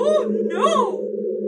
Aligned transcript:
Oh 0.00 0.26
no! 0.54 1.00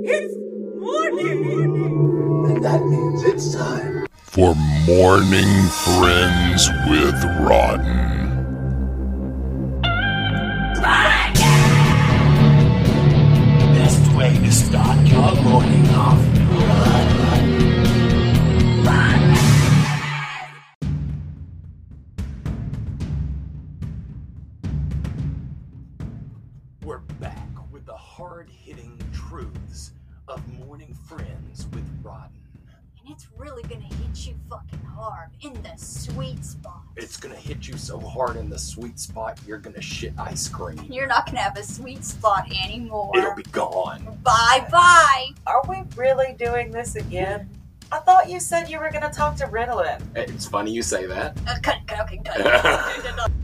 It's 0.03 0.35
morning! 0.81 2.47
And 2.51 2.65
that 2.65 2.83
means 2.85 3.23
it's 3.25 3.55
time. 3.55 4.07
for 4.23 4.55
Morning 4.87 5.69
Friends 5.85 6.69
with 6.89 7.23
Rotten. 7.41 8.09
Best 13.75 14.13
way 14.17 14.37
to 14.39 14.53
start 14.53 15.07
your 15.09 15.35
morning 15.43 15.89
off. 15.91 16.40
Sweet 38.61 39.01
spot, 39.01 39.41
you're 39.47 39.59
gonna 39.59 39.81
shit 39.81 40.13
ice 40.19 40.49
cream. 40.49 40.79
You're 40.89 41.07
not 41.07 41.27
gonna 41.27 41.41
have 41.41 41.57
a 41.57 41.63
sweet 41.63 42.05
spot 42.05 42.51
anymore. 42.65 43.13
It'll 43.17 43.35
be 43.35 43.43
gone. 43.45 44.19
Bye 44.23 44.67
bye. 44.71 45.31
Are 45.47 45.63
we 45.69 45.83
really 45.97 46.35
doing 46.35 46.71
this 46.71 46.97
again? 46.97 47.49
I 47.91 47.99
thought 47.99 48.29
you 48.31 48.39
said 48.39 48.69
you 48.69 48.79
were 48.79 48.91
gonna 48.91 49.13
talk 49.13 49.37
to 49.37 49.47
Ritalin. 49.47 50.01
It's 50.15 50.47
funny 50.47 50.71
you 50.71 50.83
say 50.83 51.07
that. 51.07 51.37
Uh, 51.47 51.57
cut, 51.63 51.79
cut, 51.87 52.01
okay, 52.01 52.21
cut. 52.25 53.31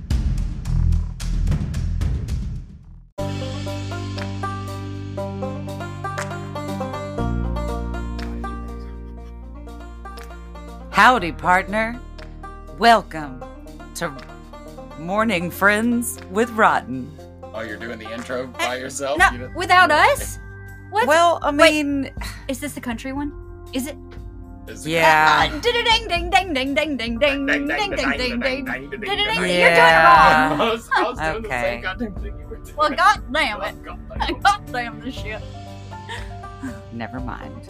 Howdy, 10.91 11.33
partner. 11.33 12.01
Welcome 12.79 13.45
to 13.97 14.09
Morning 14.99 15.51
Friends 15.51 16.19
with 16.31 16.51
Rotten. 16.51 17.11
Oh, 17.43 17.61
you're 17.61 17.77
doing 17.77 17.99
the 17.99 18.11
intro 18.11 18.47
by 18.47 18.77
yourself? 18.77 19.19
No, 19.19 19.31
You 19.31 19.51
without 19.55 19.91
us? 19.91 20.39
What? 20.91 21.07
Well, 21.07 21.39
I 21.43 21.51
Wait. 21.51 21.85
mean, 21.85 22.11
is 22.49 22.61
this 22.61 22.73
the 22.75 22.81
country 22.81 23.13
one? 23.13 23.33
Is 23.73 23.87
it? 23.87 23.97
Is 24.69 24.87
it- 24.87 24.91
yeah. 24.91 25.51
Uh, 25.53 25.61
ding 25.61 25.73
ding 25.85 26.09
ding 26.09 26.31
ding 26.31 26.55
ding 26.55 26.75
ding 26.75 26.97
ding 26.97 27.19
ding 27.19 27.47
ding 27.47 27.67
ding 27.67 27.91
ding 27.91 28.17
ding. 28.17 28.41
ding. 28.41 28.67
You're 28.67 28.89
doing 28.99 29.45
it 29.45 29.59
Yeah. 29.61 30.49
wrong. 30.51 30.61
I 30.61 30.71
was, 30.73 30.89
I 30.97 31.03
was 31.03 31.19
doing 31.19 31.43
the 31.43 31.49
Okay. 31.49 31.63
same 31.63 31.81
goddamn 31.83 32.15
thing 32.15 32.39
you 32.41 32.47
were 32.47 32.57
doing. 32.57 32.77
Well, 32.77 32.91
god 32.91 33.23
damn 33.33 33.63
it. 33.63 33.85
God 33.85 33.99
damn. 34.19 34.41
God 34.41 34.61
damn 34.73 35.01
this 35.01 35.15
shit. 35.15 35.43
Never 36.93 37.21
mind. 37.21 37.69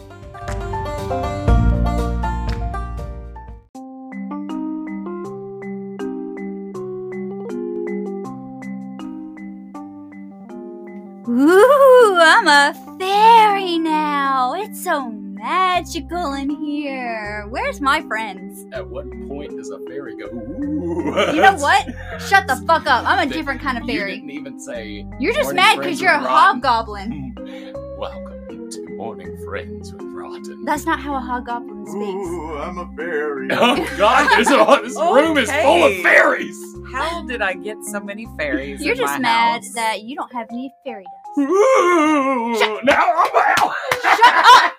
I'm 12.38 12.48
a 12.48 12.98
fairy 12.98 13.78
now. 13.78 14.52
It's 14.52 14.84
so 14.84 15.08
magical 15.08 16.34
in 16.34 16.50
here. 16.50 17.46
Where's 17.48 17.80
my 17.80 18.02
friends? 18.02 18.66
At 18.74 18.86
what 18.86 19.10
point 19.26 19.56
does 19.56 19.70
a 19.70 19.78
fairy 19.86 20.18
go? 20.18 20.26
Ooh. 20.26 21.34
You 21.34 21.40
know 21.40 21.56
what? 21.56 21.86
Shut 22.20 22.46
the 22.46 22.56
fuck 22.66 22.86
up. 22.86 23.06
I'm 23.06 23.26
a 23.26 23.32
different 23.32 23.62
kind 23.62 23.78
of 23.78 23.84
fairy. 23.84 24.16
You 24.16 24.20
didn't 24.20 24.32
even 24.32 24.60
say. 24.60 25.06
You're 25.18 25.32
just 25.32 25.54
mad 25.54 25.78
because 25.78 25.98
you're 25.98 26.12
a 26.12 26.16
Rotten. 26.22 26.60
hobgoblin. 26.60 27.34
Welcome 27.96 28.70
to 28.70 28.86
Morning 28.96 29.34
Friends 29.42 29.94
with 29.94 30.02
Rotten. 30.02 30.62
That's 30.66 30.84
not 30.84 31.00
how 31.00 31.14
a 31.14 31.20
hobgoblin 31.20 31.75
speaks. 31.88 32.28
Ooh, 32.28 32.56
I'm 32.56 32.78
a 32.78 32.96
fairy. 32.96 33.48
Oh 33.52 33.76
God! 33.96 34.28
This, 34.38 34.48
this 34.48 34.96
room 34.96 35.38
is 35.38 35.50
full 35.50 35.84
of 35.84 35.94
fairies. 36.02 36.56
How 36.92 37.24
did 37.26 37.42
I 37.42 37.54
get 37.54 37.76
so 37.84 38.00
many 38.00 38.26
fairies? 38.36 38.82
You're 38.82 38.92
in 38.94 38.98
just 38.98 39.14
my 39.14 39.18
mad 39.18 39.64
house? 39.64 39.72
that 39.74 40.02
you 40.02 40.16
don't 40.16 40.32
have 40.32 40.46
any 40.50 40.72
fairy 40.84 41.04
dust. 41.04 41.38
Ooh, 41.38 42.80
now 42.84 43.12
I'm 43.14 43.54
out. 43.58 43.74
Shut 44.02 44.34
up! 44.34 44.72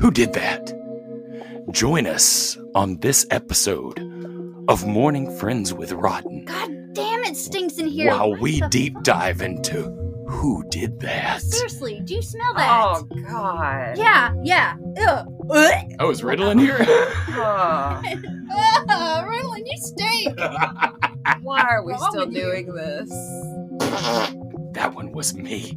Who 0.00 0.10
did 0.10 0.32
that? 0.32 0.72
Join 1.70 2.06
us 2.06 2.58
on 2.74 2.96
this 2.98 3.26
episode 3.30 3.98
of 4.68 4.86
Morning 4.86 5.30
Friends 5.38 5.74
with 5.74 5.92
Rotten 5.92 6.44
God 6.44 6.70
damn 6.94 7.24
it 7.24 7.36
stinks 7.36 7.78
in 7.78 7.86
here. 7.86 8.10
while 8.10 8.30
What 8.30 8.40
we 8.40 8.60
deep 8.70 8.94
fuck? 8.94 9.02
dive 9.04 9.42
into 9.42 9.82
who 10.28 10.64
did 10.70 10.98
that. 11.00 11.42
Seriously, 11.42 12.00
do 12.04 12.14
you 12.14 12.22
smell 12.22 12.54
that? 12.54 12.68
Oh 12.70 13.02
God. 13.28 13.98
Yeah, 13.98 14.32
yeah. 14.42 14.76
Ugh. 15.06 15.26
Ugh. 15.50 15.74
Oh, 16.00 16.10
is 16.10 16.22
Riddle 16.24 16.50
in 16.50 16.58
here? 16.60 16.78
Oh, 16.80 18.00
Ah, 18.88 19.22
Ritalin, 19.26 19.62
you 19.66 19.76
stink. 19.78 20.38
why 21.42 21.60
are 21.62 21.84
we 21.84 21.92
Wrong 21.92 22.08
still 22.10 22.26
with 22.26 22.34
you? 22.34 22.42
doing 22.42 22.74
this? 22.74 23.08
that 24.72 24.92
one 24.94 25.12
was 25.12 25.34
me. 25.34 25.76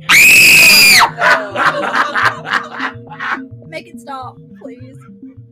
Make 3.68 3.88
it 3.88 4.00
stop, 4.00 4.38
please. 4.62 4.98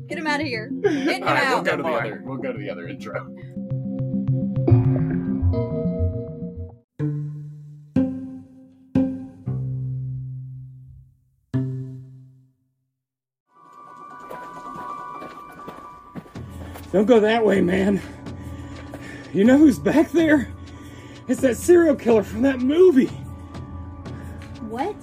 Get 0.08 0.18
him 0.18 0.28
out 0.28 0.42
of 0.42 0.48
here. 0.48 0.70
Get 0.84 1.22
him 1.22 1.28
All 1.28 1.34
right, 1.34 1.50
we'll 1.50 1.64
go 1.64 1.78
to 1.78 1.84
the 1.84 1.90
other. 1.90 2.22
We'll 2.26 2.38
go 2.38 2.52
to 2.52 2.60
the 2.60 2.70
other 2.70 2.88
intro. 2.88 3.28
Don't 16.92 17.06
go 17.06 17.20
that 17.22 17.44
way, 17.44 17.60
man. 17.60 18.00
You 19.34 19.44
know 19.46 19.58
who's 19.58 19.80
back 19.80 20.12
there? 20.12 20.48
It's 21.28 21.42
that 21.42 21.58
serial 21.58 21.96
killer 21.96 22.22
from 22.22 22.44
that 22.44 22.60
movie. 22.60 23.08
What? 24.70 24.94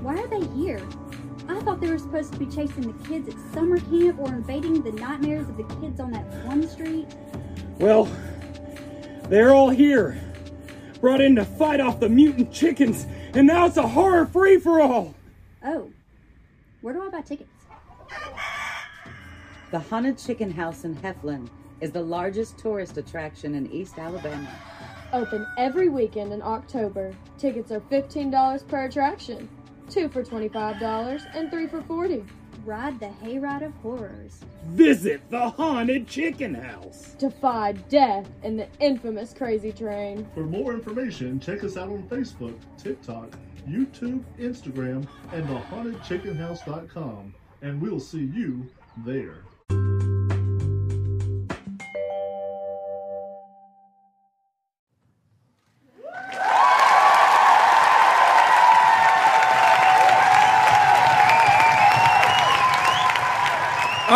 Why 0.00 0.16
are 0.16 0.26
they 0.28 0.46
here? 0.46 0.80
I 1.48 1.60
thought 1.60 1.80
they 1.80 1.90
were 1.90 1.98
supposed 1.98 2.32
to 2.32 2.38
be 2.38 2.46
chasing 2.46 2.92
the 2.92 3.08
kids 3.08 3.28
at 3.28 3.34
summer 3.52 3.78
camp 3.78 4.18
or 4.18 4.28
invading 4.28 4.82
the 4.82 4.92
nightmares 4.92 5.48
of 5.48 5.56
the 5.56 5.64
kids 5.80 6.00
on 6.00 6.10
that 6.12 6.24
one 6.44 6.66
street. 6.68 7.06
Well, 7.78 8.08
they're 9.28 9.52
all 9.52 9.70
here. 9.70 10.20
Brought 11.00 11.20
in 11.20 11.36
to 11.36 11.44
fight 11.44 11.80
off 11.80 12.00
the 12.00 12.08
mutant 12.08 12.52
chickens, 12.52 13.06
and 13.34 13.46
now 13.46 13.66
it's 13.66 13.76
a 13.76 13.86
horror 13.86 14.26
free 14.26 14.58
for 14.58 14.80
all. 14.80 15.14
Oh, 15.64 15.90
where 16.80 16.94
do 16.94 17.02
I 17.02 17.08
buy 17.08 17.20
tickets? 17.20 17.50
The 19.72 19.78
Haunted 19.80 20.16
Chicken 20.16 20.50
House 20.50 20.84
in 20.84 20.96
Heflin 20.96 21.48
is 21.80 21.90
the 21.90 22.00
largest 22.00 22.56
tourist 22.56 22.96
attraction 22.96 23.54
in 23.54 23.70
East 23.70 23.98
Alabama. 23.98 24.48
Open 25.12 25.46
every 25.58 25.88
weekend 25.88 26.32
in 26.32 26.40
October. 26.40 27.14
Tickets 27.36 27.70
are 27.72 27.80
$15 27.80 28.68
per 28.68 28.84
attraction. 28.84 29.48
Two 29.88 30.08
for 30.08 30.22
$25 30.22 31.26
and 31.34 31.50
three 31.50 31.66
for 31.66 31.82
40 31.82 32.24
Ride 32.66 32.98
the 32.98 33.06
hayride 33.22 33.64
of 33.64 33.72
horrors. 33.74 34.40
Visit 34.70 35.20
the 35.30 35.50
Haunted 35.50 36.08
Chicken 36.08 36.52
House. 36.52 37.14
Defy 37.16 37.72
death 37.72 38.28
in 38.42 38.56
the 38.56 38.66
infamous 38.80 39.32
Crazy 39.32 39.70
Train. 39.70 40.26
For 40.34 40.44
more 40.44 40.72
information, 40.72 41.38
check 41.38 41.62
us 41.62 41.76
out 41.76 41.90
on 41.90 42.02
Facebook, 42.08 42.58
TikTok, 42.76 43.38
YouTube, 43.68 44.24
Instagram, 44.40 45.06
and 45.32 45.46
thehauntedchickenhouse.com. 45.46 47.34
And 47.62 47.80
we'll 47.80 48.00
see 48.00 48.24
you 48.34 48.66
there. 49.04 49.42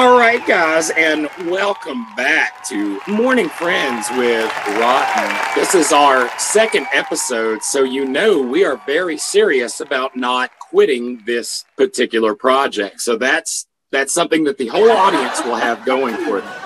All 0.00 0.18
right, 0.18 0.44
guys, 0.46 0.88
and 0.88 1.28
welcome 1.44 2.06
back 2.16 2.64
to 2.68 3.02
Morning 3.06 3.50
Friends 3.50 4.08
with 4.12 4.50
Rotten. 4.78 5.36
This 5.54 5.74
is 5.74 5.92
our 5.92 6.30
second 6.38 6.86
episode, 6.94 7.62
so 7.62 7.84
you 7.84 8.06
know 8.06 8.40
we 8.40 8.64
are 8.64 8.80
very 8.86 9.18
serious 9.18 9.80
about 9.80 10.16
not 10.16 10.52
quitting 10.58 11.22
this 11.26 11.66
particular 11.76 12.34
project. 12.34 13.02
So 13.02 13.18
that's 13.18 13.66
that's 13.90 14.14
something 14.14 14.44
that 14.44 14.56
the 14.56 14.68
whole 14.68 14.90
audience 14.90 15.44
will 15.44 15.56
have 15.56 15.84
going 15.84 16.14
for 16.24 16.40
them. 16.40 16.60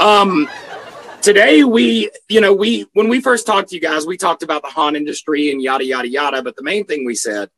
Um, 0.00 0.48
today 1.20 1.62
we, 1.62 2.10
you 2.28 2.40
know, 2.40 2.52
we 2.52 2.88
when 2.94 3.08
we 3.08 3.20
first 3.20 3.46
talked 3.46 3.68
to 3.68 3.76
you 3.76 3.80
guys, 3.80 4.06
we 4.06 4.16
talked 4.16 4.42
about 4.42 4.62
the 4.62 4.70
haunt 4.70 4.96
industry 4.96 5.52
and 5.52 5.62
yada 5.62 5.84
yada 5.84 6.08
yada. 6.08 6.42
But 6.42 6.56
the 6.56 6.64
main 6.64 6.84
thing 6.84 7.04
we 7.04 7.14
said 7.14 7.48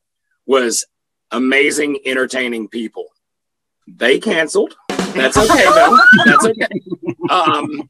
was 0.45 0.85
amazing, 1.31 2.01
entertaining 2.05 2.69
people 2.69 3.07
they 3.87 4.19
canceled. 4.19 4.77
That's 5.15 5.37
okay 5.37 5.65
though. 5.65 5.99
That's 6.25 6.45
okay. 6.47 6.67
Um, 7.31 7.89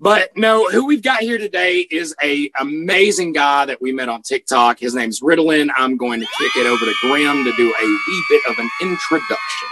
but 0.00 0.36
no, 0.36 0.68
who 0.70 0.86
we've 0.86 1.02
got 1.02 1.20
here 1.20 1.38
today 1.38 1.86
is 1.90 2.14
a 2.22 2.50
amazing 2.60 3.32
guy 3.32 3.64
that 3.64 3.80
we 3.80 3.92
met 3.92 4.08
on 4.08 4.22
TikTok. 4.22 4.78
His 4.78 4.94
name's 4.94 5.20
Ritalin. 5.20 5.70
I'm 5.76 5.96
going 5.96 6.20
to 6.20 6.26
kick 6.38 6.56
it 6.56 6.66
over 6.66 6.84
to 6.84 6.94
Graham 7.00 7.44
to 7.44 7.52
do 7.56 7.74
a 7.74 7.84
wee 7.84 8.24
bit 8.28 8.42
of 8.48 8.58
an 8.58 8.68
introduction. 8.82 9.68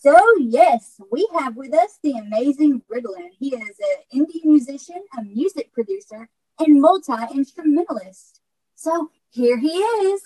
So, 0.00 0.18
yes, 0.38 0.98
we 1.12 1.28
have 1.38 1.56
with 1.56 1.74
us 1.74 1.98
the 2.02 2.12
amazing 2.12 2.80
Ritalin. 2.90 3.28
He 3.38 3.54
is 3.54 3.76
an 3.78 4.20
indie 4.20 4.44
musician, 4.44 5.02
a 5.18 5.22
music 5.22 5.72
producer, 5.74 6.30
and 6.58 6.80
multi 6.80 7.12
instrumentalist. 7.34 8.40
So, 8.76 9.10
here 9.28 9.58
he 9.58 9.68
is. 9.68 10.22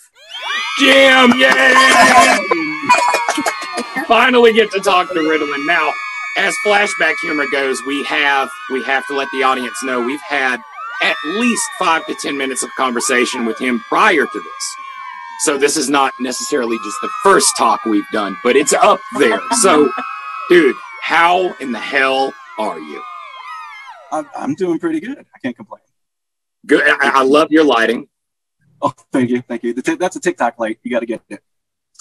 Jim, 0.78 1.32
yay! 1.40 1.74
Finally 4.06 4.52
get 4.52 4.70
to 4.72 4.80
talk 4.80 5.08
to 5.08 5.14
Ritalin. 5.14 5.66
Now, 5.66 5.92
as 6.36 6.54
flashback 6.66 7.14
humor 7.22 7.46
goes, 7.50 7.80
we 7.86 8.02
have 8.04 8.50
we 8.70 8.82
have 8.82 9.06
to 9.06 9.14
let 9.14 9.28
the 9.32 9.42
audience 9.42 9.82
know 9.82 10.04
we've 10.04 10.20
had 10.20 10.60
at 11.02 11.16
least 11.24 11.62
five 11.78 12.06
to 12.06 12.14
ten 12.14 12.36
minutes 12.36 12.62
of 12.62 12.70
conversation 12.76 13.46
with 13.46 13.58
him 13.58 13.80
prior 13.88 14.26
to 14.26 14.40
this. 14.40 14.76
So 15.40 15.58
this 15.58 15.76
is 15.76 15.88
not 15.88 16.12
necessarily 16.20 16.76
just 16.84 16.96
the 17.02 17.10
first 17.22 17.56
talk 17.56 17.84
we've 17.84 18.08
done, 18.12 18.36
but 18.42 18.56
it's 18.56 18.72
up 18.72 19.00
there. 19.18 19.40
So, 19.60 19.90
dude, 20.48 20.76
how 21.02 21.54
in 21.58 21.72
the 21.72 21.78
hell 21.78 22.32
are 22.58 22.78
you? 22.78 23.02
I'm, 24.10 24.28
I'm 24.36 24.54
doing 24.54 24.78
pretty 24.78 25.00
good. 25.00 25.18
I 25.18 25.38
can't 25.40 25.56
complain. 25.56 25.82
Good. 26.66 26.82
I, 26.86 27.20
I 27.20 27.22
love 27.24 27.50
your 27.50 27.64
lighting. 27.64 28.08
Oh, 28.80 28.92
thank 29.12 29.30
you, 29.30 29.42
thank 29.42 29.64
you. 29.64 29.74
T- 29.74 29.96
that's 29.96 30.16
a 30.16 30.20
TikTok 30.20 30.58
light. 30.58 30.78
You 30.82 30.90
got 30.90 31.00
to 31.00 31.06
get 31.06 31.22
it. 31.28 31.42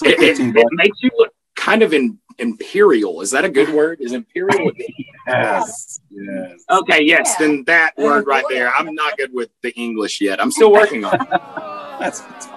It, 0.02 0.40
it, 0.40 0.56
it 0.56 0.66
makes 0.72 1.02
you 1.02 1.10
look 1.16 1.32
kind 1.64 1.82
of 1.82 1.94
in, 1.94 2.18
imperial. 2.38 3.22
Is 3.22 3.30
that 3.30 3.44
a 3.44 3.48
good 3.48 3.70
word? 3.72 4.00
Is 4.00 4.12
imperial? 4.12 4.70
yes, 5.26 6.00
yes. 6.10 6.64
Okay, 6.70 7.02
yes, 7.02 7.34
Yeah. 7.40 7.46
then 7.46 7.64
that 7.64 7.92
word 7.96 8.26
right 8.26 8.44
there. 8.50 8.70
I'm 8.74 8.94
not 8.94 9.16
good 9.16 9.32
with 9.32 9.48
the 9.62 9.72
English 9.74 10.20
yet. 10.20 10.40
I'm 10.42 10.50
still 10.50 10.70
working 10.70 11.04
on 11.04 11.14
it. 11.14 11.28
That's, 12.00 12.20
that's 12.20 12.48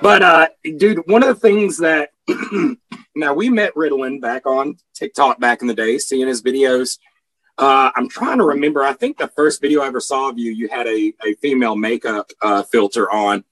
But 0.00 0.22
uh 0.22 0.48
dude, 0.76 1.02
one 1.06 1.22
of 1.22 1.28
the 1.28 1.34
things 1.48 1.78
that 1.78 2.10
now 3.16 3.34
we 3.34 3.48
met 3.50 3.74
Ritalin 3.74 4.20
back 4.20 4.46
on 4.46 4.76
TikTok 4.94 5.40
back 5.40 5.62
in 5.62 5.66
the 5.66 5.74
day, 5.74 5.98
seeing 5.98 6.28
his 6.28 6.42
videos. 6.42 6.98
Uh, 7.58 7.90
I'm 7.94 8.08
trying 8.08 8.38
to 8.38 8.44
remember. 8.44 8.82
I 8.82 8.94
think 8.94 9.18
the 9.18 9.28
first 9.28 9.60
video 9.60 9.82
I 9.82 9.86
ever 9.88 10.00
saw 10.00 10.30
of 10.30 10.38
you, 10.38 10.50
you 10.50 10.68
had 10.68 10.86
a, 10.86 11.12
a 11.26 11.34
female 11.42 11.76
makeup 11.76 12.30
uh, 12.40 12.62
filter 12.62 13.10
on, 13.10 13.44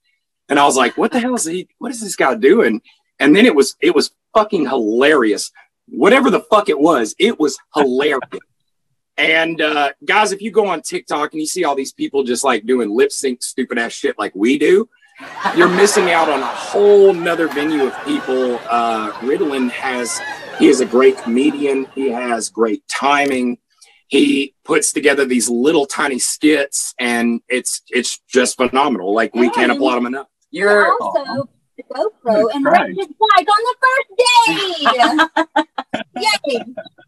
and 0.47 0.57
I 0.57 0.65
was 0.65 0.75
like, 0.75 0.97
"What 0.97 1.11
the 1.11 1.19
hell 1.19 1.35
is 1.35 1.45
he? 1.45 1.67
What 1.77 1.91
is 1.91 2.01
this 2.01 2.15
guy 2.15 2.33
doing?" 2.33 2.81
And 3.19 3.35
then 3.35 3.45
it 3.45 3.53
was 3.53 3.75
it 3.81 3.93
was 3.93 4.09
fucking 4.33 4.67
hilarious. 4.67 5.51
Whatever 5.87 6.29
the 6.29 6.41
fuck 6.41 6.69
it 6.69 6.79
was, 6.79 7.15
it 7.19 7.39
was 7.39 7.57
hilarious. 7.75 8.19
And 9.19 9.59
uh, 9.59 9.91
guys, 10.05 10.31
if 10.31 10.41
you 10.41 10.49
go 10.49 10.67
on 10.67 10.81
TikTok 10.81 11.33
and 11.33 11.41
you 11.41 11.45
see 11.45 11.65
all 11.65 11.75
these 11.75 11.91
people 11.91 12.23
just 12.23 12.45
like 12.45 12.65
doing 12.65 12.89
lip 12.89 13.11
sync 13.11 13.43
stupid 13.43 13.77
ass 13.77 13.91
shit 13.91 14.17
like 14.17 14.31
we 14.33 14.57
do, 14.57 14.87
you're 15.57 15.67
missing 15.67 16.11
out 16.11 16.29
on 16.29 16.39
a 16.39 16.45
whole 16.45 17.13
nother 17.13 17.49
venue 17.49 17.85
of 17.85 18.05
people. 18.05 18.59
Uh, 18.69 19.11
Ritalin 19.19 19.69
has, 19.71 20.21
he 20.57 20.67
is 20.67 20.79
a 20.79 20.85
great 20.85 21.17
comedian. 21.17 21.85
He 21.93 22.09
has 22.09 22.49
great 22.49 22.87
timing. 22.87 23.57
He 24.07 24.55
puts 24.63 24.93
together 24.93 25.25
these 25.25 25.49
little 25.49 25.85
tiny 25.85 26.19
skits 26.19 26.95
and 26.97 27.41
it's, 27.49 27.81
it's 27.89 28.19
just 28.29 28.55
phenomenal. 28.55 29.13
Like 29.13 29.35
we 29.35 29.49
can't 29.49 29.71
applaud 29.71 29.97
him 29.97 30.05
enough. 30.05 30.27
You're 30.49 30.93
also 31.01 31.25
the 31.25 31.47
GoPro 31.93 32.49
and 32.53 32.65
Right. 32.65 32.87
wrecked 32.87 32.97
his 32.97 33.07
bike 33.07 33.47
on 33.47 33.63
the 33.69 33.75
first 33.85 35.65
day. 36.15 36.23
Yay! 36.55 36.65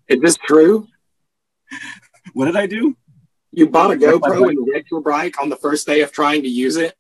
Is 0.10 0.22
this 0.22 0.38
true? 0.38 0.88
What 2.34 2.46
did 2.46 2.56
I 2.56 2.66
do? 2.68 2.96
You 3.52 3.68
bought 3.68 3.92
a 3.92 3.96
GoPro 3.96 4.50
and 4.50 4.68
wrecked 4.72 4.90
your 4.92 5.02
bike 5.02 5.42
on 5.42 5.50
the 5.50 5.56
first 5.58 5.86
day 5.88 6.02
of 6.02 6.12
trying 6.12 6.42
to 6.44 6.48
use 6.50 6.78
it? 6.78 6.96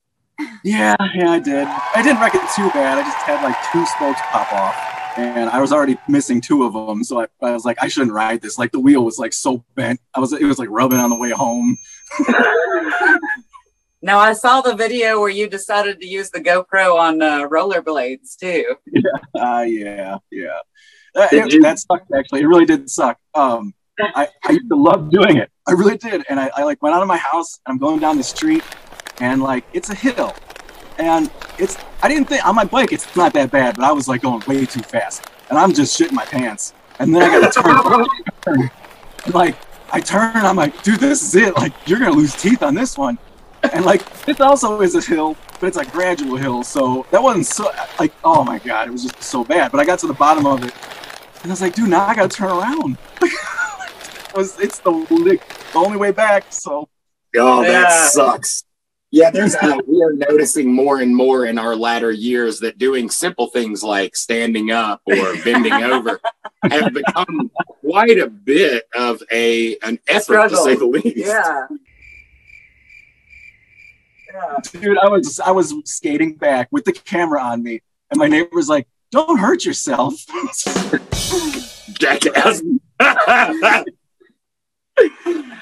Yeah, 0.63 0.95
yeah, 1.13 1.31
I 1.31 1.39
did. 1.39 1.67
I 1.67 2.01
didn't 2.01 2.19
wreck 2.19 2.33
it 2.35 2.41
too 2.55 2.69
bad. 2.71 2.97
I 2.97 3.03
just 3.03 3.17
had 3.17 3.43
like 3.43 3.55
two 3.71 3.85
spokes 3.85 4.19
pop 4.31 4.51
off, 4.51 4.75
and 5.17 5.49
I 5.49 5.61
was 5.61 5.71
already 5.71 5.97
missing 6.07 6.41
two 6.41 6.63
of 6.63 6.73
them. 6.73 7.03
So 7.03 7.21
I, 7.21 7.27
I 7.41 7.51
was 7.51 7.63
like, 7.63 7.77
I 7.81 7.87
shouldn't 7.87 8.11
ride 8.13 8.41
this. 8.41 8.57
Like 8.57 8.71
the 8.71 8.79
wheel 8.79 9.05
was 9.05 9.19
like 9.19 9.33
so 9.33 9.63
bent. 9.75 9.99
I 10.15 10.19
was, 10.19 10.33
it 10.33 10.43
was 10.43 10.57
like 10.57 10.69
rubbing 10.71 10.99
on 10.99 11.09
the 11.11 11.15
way 11.17 11.29
home. 11.29 11.77
now 14.01 14.19
I 14.19 14.33
saw 14.33 14.61
the 14.61 14.75
video 14.75 15.19
where 15.19 15.29
you 15.29 15.47
decided 15.49 15.99
to 16.01 16.07
use 16.07 16.29
the 16.29 16.39
GoPro 16.41 16.95
on 16.95 17.21
uh, 17.21 17.47
rollerblades 17.47 18.35
too. 18.37 18.75
Uh, 19.39 19.61
yeah, 19.67 20.17
yeah. 20.31 20.57
That, 21.13 21.33
it- 21.33 21.61
that 21.61 21.79
sucked 21.79 22.11
actually. 22.17 22.41
It 22.41 22.47
really 22.47 22.65
did 22.65 22.89
suck. 22.89 23.17
Um, 23.33 23.73
I, 23.99 24.27
I 24.43 24.51
used 24.53 24.69
to 24.69 24.75
love 24.75 25.11
doing 25.11 25.37
it. 25.37 25.49
I 25.67 25.73
really 25.73 25.97
did. 25.97 26.23
And 26.29 26.39
I, 26.39 26.49
I 26.55 26.63
like 26.63 26.81
went 26.81 26.95
out 26.95 27.01
of 27.01 27.07
my 27.07 27.17
house. 27.17 27.59
And 27.65 27.73
I'm 27.73 27.77
going 27.77 27.99
down 27.99 28.17
the 28.17 28.23
street, 28.23 28.63
and 29.19 29.43
like 29.43 29.63
it's 29.73 29.89
a 29.89 29.95
hill, 29.95 30.33
and 30.97 31.29
it's 31.59 31.77
I 32.01 32.07
didn't 32.07 32.25
think 32.29 32.45
on 32.45 32.55
my 32.55 32.63
bike 32.65 32.91
it's 32.91 33.13
not 33.15 33.33
that 33.33 33.51
bad, 33.51 33.75
but 33.75 33.85
I 33.85 33.91
was 33.91 34.07
like 34.07 34.21
going 34.21 34.41
way 34.47 34.65
too 34.65 34.81
fast, 34.81 35.23
and 35.49 35.59
I'm 35.59 35.73
just 35.73 35.99
shitting 35.99 36.13
my 36.13 36.25
pants. 36.25 36.73
And 36.99 37.13
then 37.13 37.21
I 37.23 37.39
got 37.39 37.53
to 37.53 37.61
turn, 37.61 38.05
turn. 38.41 38.71
And, 39.25 39.33
like 39.35 39.55
I 39.93 39.99
turn, 39.99 40.35
I'm 40.37 40.55
like, 40.55 40.81
dude, 40.81 40.99
this 40.99 41.21
is 41.21 41.35
it. 41.35 41.55
Like 41.55 41.73
you're 41.87 41.99
gonna 41.99 42.11
lose 42.15 42.33
teeth 42.35 42.63
on 42.63 42.73
this 42.73 42.97
one. 42.97 43.19
And 43.73 43.85
like 43.85 44.01
it 44.27 44.41
also 44.41 44.81
is 44.81 44.95
a 44.95 45.01
hill, 45.01 45.37
but 45.59 45.67
it's 45.67 45.77
a 45.77 45.85
gradual 45.85 46.35
hill, 46.35 46.63
so 46.63 47.05
that 47.11 47.21
wasn't 47.21 47.45
so 47.45 47.71
like 47.99 48.13
oh 48.23 48.43
my 48.43 48.59
god, 48.59 48.87
it 48.87 48.91
was 48.91 49.03
just 49.03 49.21
so 49.23 49.43
bad. 49.43 49.71
But 49.71 49.79
I 49.79 49.85
got 49.85 49.99
to 49.99 50.07
the 50.07 50.13
bottom 50.13 50.45
of 50.45 50.63
it, 50.63 50.73
and 51.43 51.51
I 51.51 51.53
was 51.53 51.61
like, 51.61 51.75
dude, 51.75 51.89
now 51.89 52.05
I 52.05 52.15
gotta 52.15 52.29
turn 52.29 52.49
around. 52.49 52.97
it 53.21 54.35
was, 54.35 54.59
it's 54.59 54.79
the, 54.79 54.91
the 54.91 55.39
only 55.75 55.97
way 55.97 56.11
back. 56.11 56.45
So 56.49 56.89
Oh, 57.37 57.61
that 57.61 57.69
Yeah. 57.89 58.07
sucks. 58.07 58.63
Yeah, 59.13 59.29
there's 59.29 59.55
uh, 59.55 59.77
we 59.87 60.01
are 60.01 60.13
noticing 60.13 60.73
more 60.73 61.01
and 61.01 61.13
more 61.13 61.45
in 61.45 61.57
our 61.59 61.75
latter 61.75 62.11
years 62.11 62.61
that 62.61 62.77
doing 62.77 63.09
simple 63.09 63.47
things 63.47 63.83
like 63.83 64.15
standing 64.15 64.71
up 64.71 65.01
or 65.05 65.35
bending 65.43 65.73
over 65.83 66.21
have 66.69 66.93
become 66.93 67.51
quite 67.81 68.17
a 68.19 68.27
bit 68.27 68.85
of 68.95 69.21
a 69.29 69.77
an 69.79 69.99
effort 70.07 70.47
to 70.47 70.55
say 70.55 70.75
the 70.75 70.85
least. 70.85 71.17
Yeah. 71.17 71.67
Yeah. 74.33 74.57
dude, 74.79 74.97
I 74.97 75.09
was 75.09 75.39
I 75.39 75.51
was 75.51 75.73
skating 75.85 76.35
back 76.35 76.69
with 76.71 76.85
the 76.85 76.93
camera 76.93 77.41
on 77.41 77.63
me, 77.63 77.81
and 78.09 78.17
my 78.17 78.27
neighbor 78.27 78.49
was 78.53 78.69
like, 78.69 78.87
"Don't 79.11 79.39
hurt 79.39 79.65
yourself." 79.65 80.15
Jackass. 81.93 82.61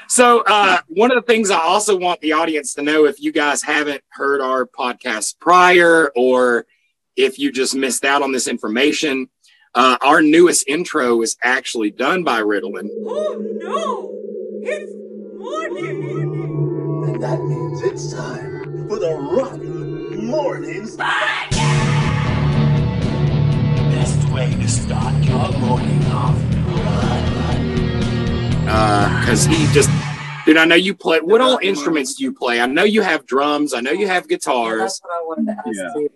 so 0.07 0.43
uh, 0.47 0.79
one 0.87 1.11
of 1.11 1.15
the 1.15 1.25
things 1.25 1.49
I 1.49 1.59
also 1.59 1.97
want 1.97 2.21
the 2.21 2.33
audience 2.33 2.73
to 2.75 2.81
know, 2.81 3.05
if 3.05 3.21
you 3.21 3.31
guys 3.31 3.63
haven't 3.63 4.03
heard 4.09 4.41
our 4.41 4.65
podcast 4.65 5.39
prior, 5.39 6.11
or 6.15 6.65
if 7.15 7.39
you 7.39 7.51
just 7.51 7.75
missed 7.75 8.05
out 8.05 8.21
on 8.21 8.31
this 8.31 8.47
information, 8.47 9.29
uh, 9.75 9.97
our 10.01 10.21
newest 10.21 10.67
intro 10.67 11.21
is 11.21 11.37
actually 11.43 11.91
done 11.91 12.23
by 12.23 12.41
Ritalin. 12.41 12.89
Oh 13.05 13.37
no! 13.39 14.11
It's 14.63 14.91
morning! 15.37 16.78
And 17.05 17.21
that 17.23 17.39
means 17.41 17.81
it's 17.81 18.11
time 18.13 18.87
for 18.87 18.99
the 18.99 19.15
Rotten 19.15 20.25
Mornings 20.25 20.95
Best 23.87 24.29
way 24.31 24.51
to 24.51 24.67
start 24.67 25.13
your 25.23 25.51
morning 25.59 26.03
off. 26.07 26.35
Uh, 28.71 29.19
because 29.21 29.45
he 29.45 29.65
just 29.73 29.89
dude 30.45 30.55
i 30.57 30.63
know 30.65 30.75
you 30.75 30.93
play 30.93 31.19
what 31.19 31.41
all 31.41 31.57
instruments 31.63 32.13
do 32.15 32.23
you 32.23 32.31
play 32.31 32.61
i 32.61 32.67
know 32.67 32.83
you 32.83 33.01
have 33.01 33.25
drums 33.25 33.73
i 33.73 33.79
know 33.81 33.89
you 33.91 34.05
have 34.07 34.27
guitars 34.27 34.79
That's 34.79 35.01
what 35.01 35.11
I 35.11 35.23
wanted 35.25 35.45
to 35.47 35.51
ask 35.57 35.67
Yeah. 35.75 35.93
too. 35.93 36.09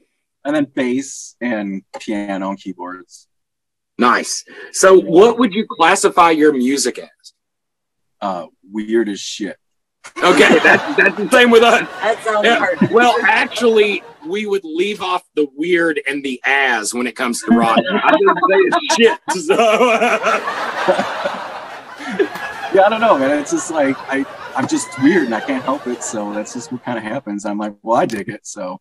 and 0.46 0.56
then 0.56 0.66
bass 0.66 1.36
and 1.42 1.82
piano 2.00 2.50
and 2.52 2.60
keyboards. 2.60 3.28
nice 3.98 4.44
so 4.72 5.00
what 5.00 5.40
would 5.40 5.52
you 5.54 5.66
classify 5.68 6.30
your 6.32 6.54
music 6.54 7.00
as 7.00 7.34
Uh, 8.22 8.46
weird 8.72 9.10
as 9.10 9.20
shit. 9.20 9.58
Okay 10.18 10.60
that's 10.60 10.96
that's 10.98 11.18
the 11.18 11.30
same 11.32 11.50
with 11.50 11.64
us 11.64 11.88
That 12.02 12.24
sounds 12.24 12.46
Yeah, 12.46 12.58
hard. 12.58 12.92
well 12.92 13.16
actually 13.24 14.04
we 14.28 14.46
would 14.46 14.64
leave 14.64 15.02
off 15.02 15.24
the 15.36 15.48
weird 15.56 16.02
and 16.08 16.24
the 16.24 16.40
as 16.46 16.94
when 16.94 17.08
it 17.08 17.16
comes 17.16 17.42
to 17.44 17.52
rock 17.52 17.78
i 17.80 18.12
didn't 18.18 18.38
say 18.50 18.58
it's 18.58 18.96
shit 18.96 19.20
so 19.48 19.56
Yeah, 22.74 22.86
I 22.86 22.90
don't 22.90 23.02
know, 23.02 23.16
man. 23.20 23.38
It's 23.40 23.52
just 23.52 23.70
like 23.70 23.96
I 24.12 24.26
I'm 24.56 24.68
just 24.68 25.00
weird 25.04 25.26
and 25.26 25.36
I 25.36 25.40
can't 25.42 25.64
help 25.64 25.86
it. 25.86 26.02
So 26.04 26.34
that's 26.34 26.54
just 26.54 26.72
what 26.72 26.84
kind 26.84 26.98
of 26.98 27.04
happens. 27.04 27.46
I'm 27.46 27.60
like, 27.60 27.76
well, 27.84 27.98
I 27.98 28.08
dig 28.08 28.30
it. 28.30 28.48
So 28.48 28.80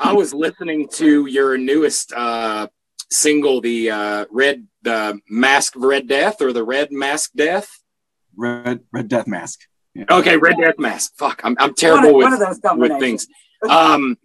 i 0.00 0.12
was 0.12 0.34
listening 0.34 0.88
to 0.94 1.26
your 1.26 1.56
newest 1.56 2.12
uh 2.12 2.66
single 3.08 3.60
the 3.60 3.88
uh 3.90 4.24
red 4.32 4.66
the 4.82 5.20
mask 5.28 5.76
of 5.76 5.82
red 5.82 6.08
death 6.08 6.40
or 6.42 6.52
the 6.52 6.64
red 6.64 6.90
mask 6.90 7.30
death 7.36 7.68
red 8.36 8.80
red 8.92 9.06
death 9.08 9.28
mask. 9.28 9.60
Yeah. 9.94 10.04
Okay, 10.10 10.36
Red 10.36 10.56
Death 10.60 10.78
Mask. 10.78 11.12
Fuck, 11.16 11.40
I'm, 11.44 11.56
I'm 11.58 11.74
terrible 11.74 12.14
One 12.14 12.32
of- 12.32 12.38
one 12.40 12.42
of 12.42 12.48
with 12.48 12.62
those 12.62 12.78
with 12.90 13.00
things. 13.00 13.26
Um, 13.68 14.16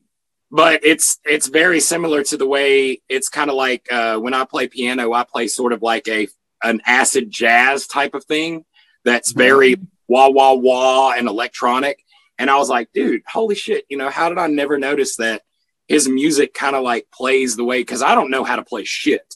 but 0.50 0.86
it's 0.86 1.20
it's 1.26 1.48
very 1.48 1.82
similar 1.82 2.24
to 2.24 2.38
the 2.38 2.48
way 2.48 3.02
it's 3.10 3.28
kind 3.28 3.50
of 3.50 3.58
like 3.58 3.86
uh, 3.92 4.18
when 4.18 4.34
I 4.34 4.46
play 4.46 4.70
piano, 4.70 5.12
I 5.12 5.26
play 5.26 5.48
sort 5.50 5.74
of 5.74 5.82
like 5.82 6.08
a 6.08 6.30
an 6.64 6.82
acid 6.86 7.30
jazz 7.32 7.86
type 7.86 8.14
of 8.14 8.24
thing 8.24 8.64
that's 9.04 9.34
very 9.34 9.76
wah 10.08 10.30
wah 10.30 10.54
wah 10.54 11.12
and 11.18 11.28
electronic. 11.28 12.00
And 12.40 12.50
I 12.50 12.56
was 12.56 12.70
like, 12.70 12.90
dude, 12.94 13.24
holy 13.28 13.56
shit, 13.56 13.84
you 13.90 13.98
know, 13.98 14.10
how 14.10 14.30
did 14.30 14.38
I 14.38 14.48
never 14.48 14.78
notice 14.78 15.18
that 15.18 15.42
his 15.90 16.08
music 16.08 16.54
kind 16.54 16.78
of 16.78 16.84
like 16.84 17.08
plays 17.14 17.58
the 17.58 17.66
way 17.66 17.82
because 17.82 18.02
I 18.02 18.16
don't 18.16 18.32
know 18.32 18.46
how 18.46 18.56
to 18.56 18.64
play 18.64 18.86
shit, 18.86 19.36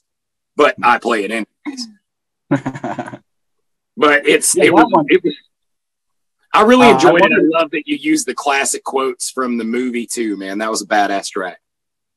but 0.55 0.75
I 0.81 0.97
play 0.99 1.25
it 1.25 1.31
anyways. 1.31 1.87
but 3.97 4.27
it's 4.27 4.55
Yeah, 4.55 4.65
it, 4.65 4.73
was, 4.73 4.85
one- 4.89 5.05
it 5.09 5.23
was 5.23 5.35
I 6.53 6.63
really 6.63 6.87
Uh, 6.87 6.91
I 6.91 6.93
enjoyed 6.93 7.21
it. 7.25 7.31
I 7.31 7.59
love 7.59 7.71
that 7.71 7.87
you 7.87 7.95
used 7.95 8.25
the 8.25 8.33
classic 8.33 8.83
quotes 8.83 9.29
from 9.29 9.57
the 9.57 9.63
movie 9.63 10.07
too, 10.07 10.35
man. 10.37 10.57
That 10.57 10.71
was 10.71 10.81
a 10.81 10.87
badass 10.87 11.29
track. 11.29 11.59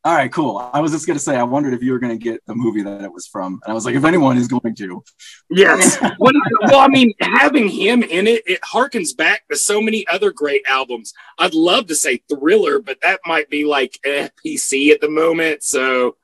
All 0.04 0.14
right, 0.16 0.32
cool. 0.32 0.58
I 0.72 0.80
was 0.80 0.90
just 0.90 1.06
gonna 1.06 1.20
say, 1.20 1.36
I 1.36 1.44
wondered 1.44 1.74
if 1.74 1.82
you 1.82 1.92
were 1.92 2.00
gonna 2.00 2.16
get 2.16 2.44
the 2.46 2.56
movie 2.56 2.82
that 2.82 3.02
it 3.02 3.12
was 3.12 3.28
from, 3.28 3.60
and 3.62 3.70
I 3.70 3.72
was 3.72 3.84
like, 3.86 3.94
if 3.94 4.04
anyone 4.04 4.36
is 4.36 4.48
going 4.48 4.74
to, 4.74 5.04
Yes. 5.48 5.96
Well, 6.18 6.32
I 6.78 6.88
mean, 6.88 7.12
having 7.20 7.68
him 7.68 8.02
in 8.02 8.26
it, 8.26 8.42
it 8.46 8.60
harkens 8.62 9.16
back 9.16 9.46
to 9.48 9.56
so 9.56 9.80
many 9.80 10.04
other 10.08 10.32
great 10.32 10.62
albums. 10.68 11.12
I'd 11.38 11.54
love 11.54 11.86
to 11.86 11.94
say 11.94 12.22
Thriller, 12.28 12.80
but 12.80 12.98
that 13.02 13.20
might 13.26 13.48
be 13.48 13.64
like 13.64 13.98
eh, 14.04 14.28
PC 14.44 14.90
at 14.90 15.00
the 15.00 15.08
moment. 15.08 15.62
So 15.62 16.16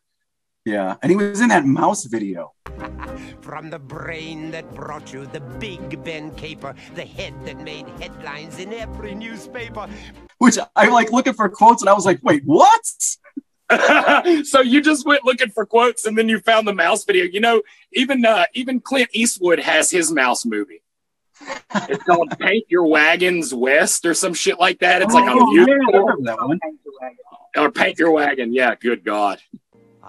yeah. 0.69 0.97
And 1.03 1.11
he 1.11 1.17
was 1.17 1.41
in 1.41 1.49
that 1.49 1.65
mouse 1.65 2.05
video. 2.05 2.53
From 3.41 3.71
the 3.71 3.79
brain 3.79 4.51
that 4.53 4.73
brought 4.75 5.13
you 5.13 5.27
the 5.27 5.41
Big 5.41 6.03
Ben 6.05 6.31
caper, 6.35 6.75
the 6.95 7.05
head 7.05 7.35
that 7.47 7.59
made 7.61 7.89
headlines 8.01 8.59
in 8.59 8.73
every 8.73 9.15
newspaper. 9.15 9.89
which 10.39 10.59
I'm 10.77 10.91
like 10.93 11.11
looking 11.11 11.33
for 11.33 11.49
quotes, 11.49 11.83
and 11.83 11.89
I 11.89 11.95
was 11.95 12.07
like, 12.07 12.21
wait, 12.23 12.43
what? 12.45 12.85
so 14.47 14.61
you 14.61 14.81
just 14.81 15.07
went 15.07 15.25
looking 15.25 15.51
for 15.51 15.67
quotes 15.67 16.07
and 16.07 16.17
then 16.17 16.27
you 16.29 16.39
found 16.41 16.67
the 16.67 16.73
mouse 16.75 17.05
video. 17.05 17.25
You 17.25 17.41
know, 17.41 17.63
even 17.93 18.25
uh, 18.25 18.45
even 18.55 18.81
Clint 18.81 19.11
Eastwood 19.13 19.59
has 19.61 19.91
his 19.91 20.11
mouse 20.13 20.45
movie. 20.47 20.83
It's 21.89 22.03
called 22.05 22.31
Paint 22.39 22.65
Your 22.69 22.87
Wagons 22.87 23.55
West 23.55 24.05
or 24.07 24.15
some 24.15 24.35
shit 24.35 24.59
like 24.59 24.79
that. 24.81 25.03
It's 25.03 25.15
like 25.15 25.25
on 25.25 25.39
Oh, 25.41 25.53
yeah, 25.55 25.63
I 25.63 25.67
YouTube. 25.67 25.93
remember 25.93 26.23
that 26.25 26.39
one. 26.47 26.61
Or 27.57 27.71
Paint 27.71 27.99
Your 27.99 28.11
Wagon. 28.13 28.53
Yeah, 28.55 28.75
good 28.75 29.05
God. 29.05 29.41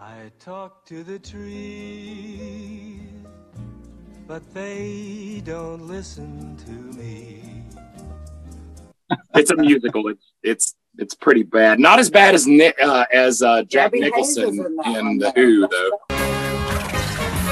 I 0.10 0.32
talk 0.40 0.86
to 0.86 1.04
the 1.04 1.20
trees, 1.20 3.00
but 4.28 4.42
they 4.56 5.42
don't 5.46 5.88
listen 5.88 6.58
to 6.66 6.72
me. 6.98 7.44
It's 9.36 9.52
a 9.52 9.56
musical. 9.56 10.08
It's 10.08 10.34
it's 10.42 10.76
it's 10.98 11.14
pretty 11.14 11.44
bad. 11.44 11.80
Not 11.80 12.00
as 12.00 12.10
bad 12.10 12.34
as 12.34 12.48
Nick 12.48 12.76
uh, 12.82 13.06
as 13.14 13.44
uh, 13.44 13.62
Jack 13.64 13.92
Debbie 13.92 14.00
Nicholson 14.00 14.60
in 14.86 14.96
in 14.96 15.18
the. 15.20 15.32
Who 15.36 15.68
though. 15.68 15.92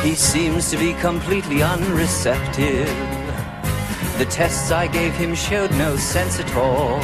He 0.02 0.16
seems 0.16 0.72
to 0.72 0.78
be 0.78 0.94
completely 0.94 1.62
unreceptive. 1.62 2.88
The 4.18 4.26
tests 4.32 4.72
I 4.72 4.88
gave 4.88 5.14
him 5.14 5.36
showed 5.36 5.70
no 5.74 5.96
sense 5.96 6.40
at 6.40 6.56
all. 6.56 7.00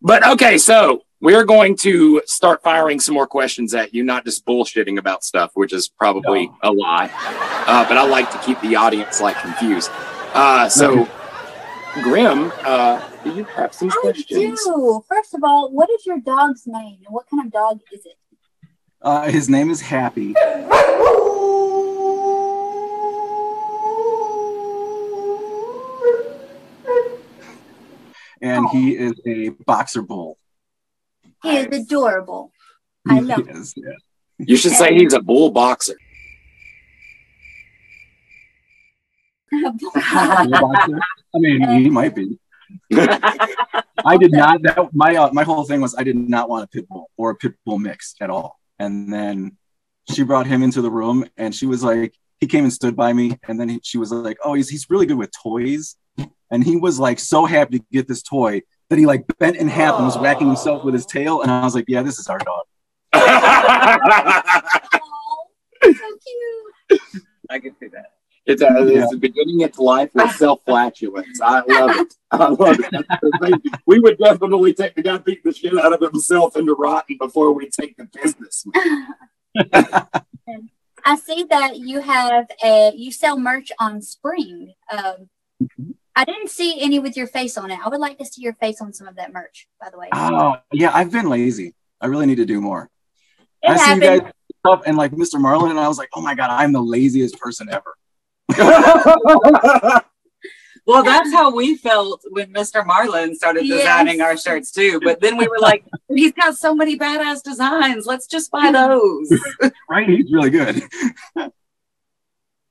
But 0.00 0.26
okay, 0.26 0.56
so 0.56 1.02
we're 1.20 1.44
going 1.44 1.76
to 1.76 2.22
start 2.24 2.62
firing 2.62 2.98
some 2.98 3.14
more 3.14 3.26
questions 3.26 3.74
at 3.74 3.92
you, 3.92 4.02
not 4.02 4.24
just 4.24 4.46
bullshitting 4.46 4.98
about 4.98 5.22
stuff, 5.22 5.50
which 5.54 5.72
is 5.72 5.86
probably 5.86 6.50
a 6.62 6.72
lie. 6.72 7.10
Uh, 7.66 7.86
but 7.86 7.98
I 7.98 8.06
like 8.06 8.30
to 8.32 8.38
keep 8.38 8.58
the 8.62 8.76
audience 8.76 9.20
like 9.20 9.36
confused. 9.36 9.90
Uh, 10.32 10.68
so, 10.68 11.06
Grim, 12.02 12.50
uh, 12.64 13.06
do 13.22 13.34
you 13.34 13.44
have 13.44 13.74
some 13.74 13.90
questions? 13.90 14.64
Do 14.64 15.04
first 15.08 15.34
of 15.34 15.44
all, 15.44 15.70
what 15.70 15.90
is 15.90 16.06
your 16.06 16.20
dog's 16.20 16.66
name 16.66 17.00
and 17.04 17.14
what 17.14 17.26
kind 17.28 17.44
of 17.44 17.52
dog 17.52 17.80
is 17.92 18.06
it? 18.06 18.16
Uh, 19.02 19.28
his 19.30 19.48
name 19.48 19.70
is 19.70 19.80
Happy. 19.80 20.34
And 28.42 28.66
he 28.70 28.96
is 28.96 29.20
a 29.26 29.50
boxer 29.66 30.00
bull. 30.00 30.39
He 31.42 31.56
is 31.56 31.66
adorable. 31.66 32.52
I 33.08 33.20
love 33.20 33.46
He 33.46 33.52
is, 33.52 33.74
yeah. 33.76 33.92
You 34.38 34.56
should 34.56 34.72
say 34.72 34.94
he's 34.94 35.12
a 35.12 35.20
bull 35.20 35.50
boxer. 35.50 35.96
Bull 39.50 39.72
boxer? 39.72 40.98
I 41.34 41.38
mean, 41.38 41.68
he 41.82 41.90
might 41.90 42.14
be. 42.14 42.38
I 42.92 44.16
did 44.18 44.32
not. 44.32 44.62
That 44.62 44.88
my 44.92 45.16
uh, 45.16 45.30
my 45.32 45.44
whole 45.44 45.64
thing 45.64 45.80
was 45.80 45.94
I 45.96 46.04
did 46.04 46.16
not 46.16 46.48
want 46.48 46.64
a 46.64 46.68
pit 46.68 46.88
bull 46.88 47.10
or 47.16 47.30
a 47.30 47.34
pit 47.34 47.54
bull 47.64 47.78
mix 47.78 48.14
at 48.20 48.30
all. 48.30 48.58
And 48.78 49.12
then 49.12 49.56
she 50.10 50.22
brought 50.22 50.46
him 50.46 50.62
into 50.62 50.80
the 50.80 50.90
room, 50.90 51.26
and 51.36 51.54
she 51.54 51.66
was 51.66 51.82
like, 51.82 52.14
he 52.40 52.46
came 52.46 52.64
and 52.64 52.72
stood 52.72 52.96
by 52.96 53.12
me, 53.12 53.38
and 53.46 53.60
then 53.60 53.68
he, 53.68 53.80
she 53.82 53.98
was 53.98 54.10
like, 54.10 54.38
oh, 54.42 54.54
he's 54.54 54.68
he's 54.68 54.88
really 54.88 55.06
good 55.06 55.18
with 55.18 55.30
toys, 55.32 55.96
and 56.50 56.64
he 56.64 56.76
was 56.76 56.98
like 56.98 57.18
so 57.18 57.44
happy 57.44 57.78
to 57.78 57.84
get 57.92 58.08
this 58.08 58.22
toy 58.22 58.62
that 58.90 58.98
he 58.98 59.06
like 59.06 59.24
bent 59.38 59.56
in 59.56 59.68
half 59.68 59.94
and 59.96 60.04
was 60.04 60.18
whacking 60.18 60.48
himself 60.48 60.84
with 60.84 60.92
his 60.94 61.06
tail, 61.06 61.40
and 61.42 61.50
I 61.50 61.64
was 61.64 61.74
like, 61.74 61.86
yeah, 61.88 62.02
this 62.02 62.18
is 62.18 62.26
our 62.26 62.38
dog. 62.38 62.66
so 65.84 66.00
cute. 66.90 67.22
I 67.48 67.58
can 67.58 67.74
see 67.80 67.88
that. 67.88 68.12
It's, 68.46 68.62
uh, 68.62 68.68
it's 68.80 69.14
beginning 69.16 69.60
its 69.60 69.78
life 69.78 70.10
with 70.14 70.32
self 70.32 70.62
flatulence. 70.64 71.40
I 71.40 71.60
love 71.60 71.90
it. 71.96 72.14
I 72.32 72.48
love 72.48 72.80
it. 72.80 72.86
That's 72.90 73.20
the 73.22 73.38
thing. 73.40 73.72
We 73.86 74.00
would 74.00 74.18
definitely 74.18 74.74
take 74.74 74.94
the 74.96 75.02
guy 75.02 75.18
beat 75.18 75.44
the 75.44 75.52
shit 75.52 75.76
out 75.78 75.92
of 75.92 76.00
himself 76.00 76.56
into 76.56 76.74
rotten 76.74 77.16
before 77.18 77.52
we 77.52 77.68
take 77.68 77.96
the 77.96 78.08
business. 78.12 78.66
I 81.04 81.16
see 81.16 81.44
that 81.44 81.78
you 81.78 82.00
have 82.00 82.50
a 82.64 82.92
you 82.94 83.12
sell 83.12 83.38
merch 83.38 83.70
on 83.78 84.02
Spring. 84.02 84.74
Um, 84.90 85.28
I 86.16 86.24
didn't 86.24 86.50
see 86.50 86.80
any 86.80 86.98
with 86.98 87.16
your 87.16 87.26
face 87.26 87.56
on 87.56 87.70
it. 87.70 87.78
I 87.84 87.88
would 87.88 88.00
like 88.00 88.18
to 88.18 88.24
see 88.24 88.42
your 88.42 88.54
face 88.54 88.80
on 88.80 88.92
some 88.92 89.06
of 89.06 89.16
that 89.16 89.32
merch, 89.32 89.68
by 89.80 89.90
the 89.90 89.98
way. 89.98 90.08
Oh 90.12 90.56
yeah, 90.72 90.90
I've 90.92 91.10
been 91.12 91.28
lazy. 91.28 91.74
I 92.00 92.06
really 92.06 92.26
need 92.26 92.36
to 92.36 92.46
do 92.46 92.60
more. 92.60 92.90
It 93.62 93.70
I 93.70 93.76
see 93.76 93.94
you 93.94 94.00
guys 94.00 94.20
stuff 94.64 94.82
and 94.86 94.96
like 94.96 95.12
Mr. 95.12 95.40
Marlin, 95.40 95.70
and 95.70 95.80
I 95.80 95.88
was 95.88 95.98
like, 95.98 96.08
oh 96.14 96.20
my 96.20 96.34
god, 96.34 96.50
I'm 96.50 96.72
the 96.72 96.82
laziest 96.82 97.38
person 97.38 97.68
ever. 97.70 97.94
Well, 100.86 101.04
that's 101.04 101.32
how 101.32 101.54
we 101.54 101.76
felt 101.76 102.22
when 102.30 102.52
Mr. 102.52 102.84
Marlin 102.84 103.36
started 103.36 103.64
Yes. 103.64 103.80
designing 103.80 104.20
our 104.22 104.36
shirts 104.36 104.72
too. 104.72 105.00
But 105.04 105.20
then 105.20 105.36
we 105.36 105.46
were 105.46 105.58
like, 105.60 105.84
he's 106.08 106.32
got 106.32 106.56
so 106.56 106.74
many 106.74 106.98
badass 106.98 107.42
designs. 107.44 108.06
Let's 108.06 108.26
just 108.26 108.50
buy 108.50 108.72
those. 108.72 109.30
right? 109.90 110.08
He's 110.08 110.32
really 110.32 110.50
good. 110.50 110.82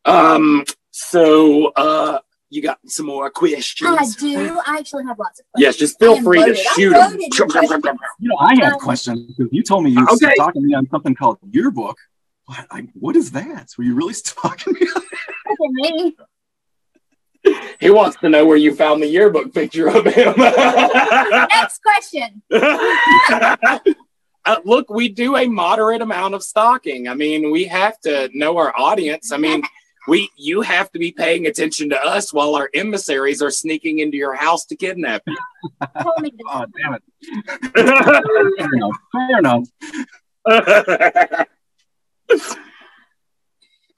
Um. 0.05 0.65
So, 0.91 1.67
uh, 1.67 2.19
you 2.49 2.61
got 2.61 2.79
some 2.87 3.05
more 3.05 3.29
questions? 3.29 3.89
I 3.99 4.05
do. 4.19 4.59
I 4.65 4.77
actually 4.79 5.03
have 5.05 5.19
lots 5.19 5.39
of 5.39 5.45
questions. 5.51 5.57
Yes, 5.57 5.75
just 5.77 5.99
feel 5.99 6.13
I 6.13 6.17
am 6.17 6.23
free 6.23 6.39
to 6.39 6.45
loaded. 6.47 6.57
I'm 6.67 6.73
shoot 6.75 6.93
'em. 6.93 6.99
loaded 7.01 7.19
with 7.19 7.51
questions. 7.51 7.85
You 8.19 8.29
know, 8.29 8.37
I 8.39 8.55
have 8.63 8.73
Um, 8.73 8.79
questions 8.79 9.35
because 9.35 9.49
you 9.51 9.63
told 9.63 9.83
me 9.83 9.91
you 9.91 10.03
Okay. 10.11 10.25
were 10.27 10.31
stalking 10.35 10.65
me 10.65 10.73
on 10.73 10.87
something 10.89 11.15
called 11.15 11.37
yearbook. 11.51 11.97
What? 12.45 12.65
I, 12.71 12.87
what 12.93 13.15
is 13.15 13.31
that? 13.31 13.69
Were 13.77 13.83
you 13.83 13.93
really 13.93 14.13
stalking 14.25 14.73
me? 14.73 14.87
Me. 15.59 16.15
He 17.79 17.89
wants 17.89 18.17
to 18.17 18.29
know 18.29 18.45
where 18.45 18.57
you 18.57 18.75
found 18.75 19.01
the 19.01 19.07
yearbook 19.07 19.53
picture 19.53 19.87
of 19.87 20.05
him. 20.05 20.33
Next 20.37 21.79
question. 21.83 22.41
Uh, 24.45 24.55
look, 24.63 24.89
we 24.89 25.09
do 25.09 25.35
a 25.35 25.45
moderate 25.47 26.01
amount 26.01 26.33
of 26.33 26.41
stalking. 26.41 27.07
I 27.09 27.13
mean, 27.13 27.51
we 27.51 27.65
have 27.65 27.99
to 27.99 28.29
know 28.33 28.57
our 28.57 28.73
audience. 28.75 29.31
I 29.33 29.37
mean, 29.37 29.61
we 30.09 30.29
you 30.35 30.61
have 30.61 30.91
to 30.91 30.99
be 30.99 31.11
paying 31.11 31.45
attention 31.45 31.89
to 31.89 32.03
us 32.03 32.33
while 32.33 32.55
our 32.55 32.69
emissaries 32.73 33.41
are 33.41 33.51
sneaking 33.51 33.99
into 33.99 34.17
your 34.17 34.33
house 34.33 34.65
to 34.65 34.75
kidnap 34.75 35.21
you. 35.27 35.37
Told 36.01 36.19
me 36.19 36.31
to- 36.31 36.43
oh, 36.49 36.65
damn 36.77 36.95
it. 36.95 37.03
Fair 38.55 38.67
enough. 38.73 38.97
Fair 39.13 39.39
enough. 39.39 39.69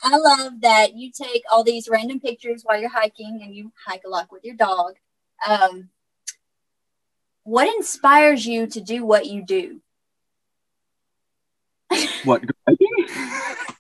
I 0.04 0.18
love 0.18 0.62
that 0.62 0.96
you 0.96 1.12
take 1.12 1.44
all 1.52 1.64
these 1.64 1.88
random 1.88 2.20
pictures 2.20 2.64
while 2.64 2.80
you're 2.80 2.90
hiking 2.90 3.42
and 3.44 3.54
you 3.56 3.72
hike 3.86 4.02
a 4.06 4.10
lot 4.10 4.32
with 4.32 4.44
your 4.44 4.56
dog. 4.56 4.96
Um, 5.48 5.90
what 7.44 7.68
inspires 7.76 8.46
you 8.46 8.68
to 8.68 8.82
do 8.82 9.06
what 9.06 9.28
you 9.28 9.46
do? 9.46 9.82
What? 12.24 12.44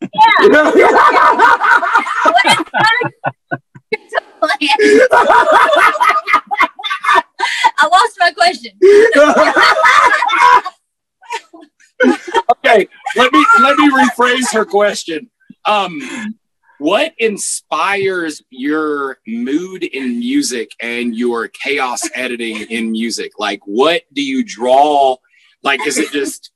I 7.81 7.87
lost 7.91 8.17
my 8.19 8.31
question. 8.31 8.71
okay, 12.65 12.87
let 13.15 13.31
me 13.31 13.45
let 13.61 13.77
me 13.77 13.89
rephrase 13.89 14.51
her 14.53 14.65
question. 14.65 15.29
Um, 15.65 16.01
what 16.79 17.13
inspires 17.19 18.41
your 18.49 19.19
mood 19.27 19.83
in 19.83 20.17
music 20.17 20.71
and 20.81 21.15
your 21.15 21.47
chaos 21.47 22.09
editing 22.15 22.57
in 22.71 22.91
music? 22.91 23.33
Like, 23.37 23.59
what 23.65 24.01
do 24.13 24.23
you 24.23 24.43
draw? 24.43 25.17
Like, 25.61 25.85
is 25.85 25.99
it 25.99 26.11
just 26.11 26.50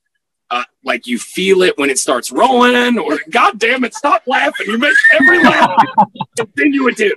uh, 0.50 0.64
like 0.84 1.06
you 1.06 1.18
feel 1.18 1.62
it 1.62 1.76
when 1.78 1.90
it 1.90 1.98
starts 1.98 2.30
rolling, 2.30 2.98
or 2.98 3.18
God 3.30 3.58
damn 3.58 3.84
it, 3.84 3.94
stop 3.94 4.22
laughing! 4.26 4.66
You 4.68 4.78
make 4.78 4.96
every 5.14 5.42
laugh. 5.42 5.76
To. 6.36 7.16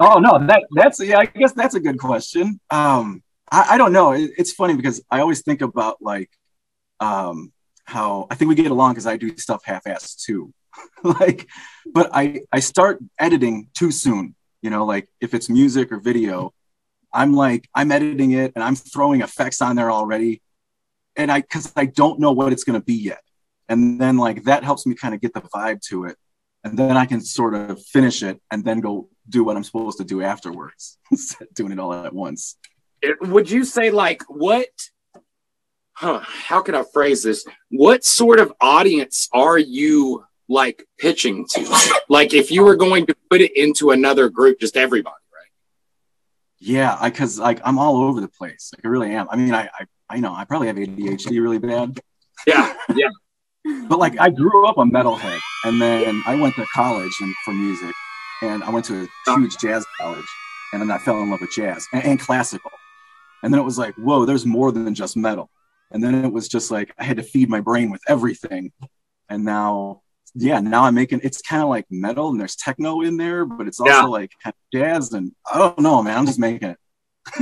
Oh 0.00 0.18
no, 0.18 0.44
that 0.46 0.64
that's 0.72 1.00
yeah. 1.00 1.18
I 1.18 1.26
guess 1.26 1.52
that's 1.52 1.74
a 1.74 1.80
good 1.80 1.98
question. 1.98 2.60
Um, 2.70 3.22
I, 3.50 3.66
I 3.72 3.78
don't 3.78 3.92
know. 3.92 4.12
It, 4.12 4.32
it's 4.36 4.52
funny 4.52 4.74
because 4.74 5.02
I 5.10 5.20
always 5.20 5.42
think 5.42 5.62
about 5.62 5.98
like, 6.00 6.30
um, 7.00 7.52
how 7.84 8.26
I 8.30 8.34
think 8.34 8.48
we 8.48 8.54
get 8.54 8.70
along 8.70 8.92
because 8.92 9.06
I 9.06 9.16
do 9.16 9.36
stuff 9.36 9.62
half-assed 9.64 10.24
too. 10.24 10.52
like, 11.04 11.48
but 11.86 12.10
I 12.12 12.40
I 12.50 12.60
start 12.60 12.98
editing 13.18 13.68
too 13.74 13.90
soon. 13.92 14.34
You 14.60 14.70
know, 14.70 14.84
like 14.84 15.08
if 15.20 15.34
it's 15.34 15.48
music 15.48 15.92
or 15.92 16.00
video, 16.00 16.52
I'm 17.12 17.34
like 17.34 17.68
I'm 17.74 17.92
editing 17.92 18.32
it 18.32 18.52
and 18.54 18.64
I'm 18.64 18.74
throwing 18.74 19.20
effects 19.20 19.62
on 19.62 19.76
there 19.76 19.90
already, 19.90 20.41
and 21.16 21.30
I 21.30 21.40
because 21.40 21.72
I 21.76 21.86
don't 21.86 22.20
know 22.20 22.32
what 22.32 22.52
it's 22.52 22.64
gonna 22.64 22.80
be 22.82 22.94
yet, 22.94 23.22
and 23.68 24.00
then 24.00 24.16
like 24.16 24.44
that 24.44 24.64
helps 24.64 24.86
me 24.86 24.94
kind 24.94 25.14
of 25.14 25.20
get 25.20 25.34
the 25.34 25.40
vibe 25.40 25.80
to 25.88 26.04
it, 26.04 26.16
and 26.64 26.78
then 26.78 26.96
I 26.96 27.06
can 27.06 27.20
sort 27.20 27.54
of 27.54 27.82
finish 27.82 28.22
it 28.22 28.40
and 28.50 28.64
then 28.64 28.80
go 28.80 29.08
do 29.28 29.44
what 29.44 29.56
I'm 29.56 29.64
supposed 29.64 29.98
to 29.98 30.04
do 30.04 30.22
afterwards, 30.22 30.98
instead 31.10 31.48
of 31.48 31.54
doing 31.54 31.72
it 31.72 31.78
all 31.78 31.92
at 31.92 32.12
once. 32.12 32.56
It- 33.00 33.20
would 33.20 33.50
you 33.50 33.64
say 33.64 33.90
like 33.90 34.22
what 34.28 34.68
huh 35.94 36.20
how 36.20 36.62
can 36.62 36.74
i 36.74 36.82
phrase 36.94 37.22
this 37.22 37.44
what 37.68 38.02
sort 38.02 38.40
of 38.40 38.50
audience 38.62 39.28
are 39.34 39.58
you 39.58 40.24
like 40.48 40.84
pitching 40.98 41.46
to 41.50 41.60
like 42.08 42.32
if 42.32 42.50
you 42.50 42.64
were 42.64 42.76
going 42.76 43.04
to 43.06 43.14
put 43.30 43.40
it 43.40 43.54
into 43.56 43.90
another 43.90 44.28
group 44.28 44.58
just 44.60 44.76
everybody 44.76 45.14
right? 45.34 45.50
Yeah, 46.58 46.98
because 47.02 47.38
like 47.38 47.60
I'm 47.64 47.78
all 47.78 48.04
over 48.04 48.20
the 48.20 48.28
place. 48.28 48.70
Like 48.74 48.84
I 48.84 48.88
really 48.88 49.12
am. 49.12 49.26
I 49.30 49.36
mean, 49.36 49.54
I, 49.54 49.68
I 49.78 49.86
I 50.08 50.20
know 50.20 50.34
I 50.34 50.44
probably 50.44 50.68
have 50.68 50.76
ADHD 50.76 51.40
really 51.42 51.58
bad. 51.58 51.98
Yeah, 52.46 52.74
yeah. 52.94 53.08
But 53.88 54.00
like 54.00 54.18
I 54.18 54.28
grew 54.28 54.66
up 54.66 54.78
a 54.78 54.82
metalhead, 54.82 55.38
and 55.64 55.80
then 55.80 56.20
I 56.26 56.34
went 56.34 56.56
to 56.56 56.66
college 56.74 57.12
and 57.20 57.32
for 57.44 57.54
music, 57.54 57.94
and 58.42 58.64
I 58.64 58.70
went 58.70 58.84
to 58.86 59.04
a 59.04 59.08
oh. 59.28 59.38
huge 59.38 59.56
jazz 59.58 59.86
college, 60.00 60.26
and 60.72 60.82
then 60.82 60.90
I 60.90 60.98
fell 60.98 61.20
in 61.20 61.30
love 61.30 61.40
with 61.40 61.52
jazz 61.52 61.86
and, 61.92 62.04
and 62.04 62.20
classical, 62.20 62.72
and 63.44 63.54
then 63.54 63.60
it 63.60 63.64
was 63.64 63.78
like, 63.78 63.94
whoa, 63.94 64.24
there's 64.24 64.44
more 64.44 64.72
than 64.72 64.92
just 64.96 65.16
metal, 65.16 65.48
and 65.92 66.02
then 66.02 66.24
it 66.24 66.32
was 66.32 66.48
just 66.48 66.72
like 66.72 66.92
I 66.98 67.04
had 67.04 67.18
to 67.18 67.22
feed 67.22 67.48
my 67.48 67.60
brain 67.60 67.88
with 67.90 68.00
everything, 68.08 68.72
and 69.28 69.44
now 69.44 70.02
yeah, 70.34 70.60
now 70.60 70.84
I'm 70.84 70.94
making 70.94 71.20
it's 71.22 71.42
kind 71.42 71.62
of 71.62 71.68
like 71.68 71.86
metal 71.90 72.30
and 72.30 72.40
there's 72.40 72.56
techno 72.56 73.02
in 73.02 73.16
there, 73.16 73.44
but 73.44 73.68
it's 73.68 73.80
also 73.80 73.92
Yeah. 73.92 74.04
like 74.04 74.32
jazz 74.72 75.12
and 75.12 75.32
I 75.52 75.58
don't 75.58 75.78
know, 75.78 76.02
man. 76.02 76.18
I'm 76.18 76.26
just 76.26 76.38
making 76.38 76.70
it. 76.70 76.78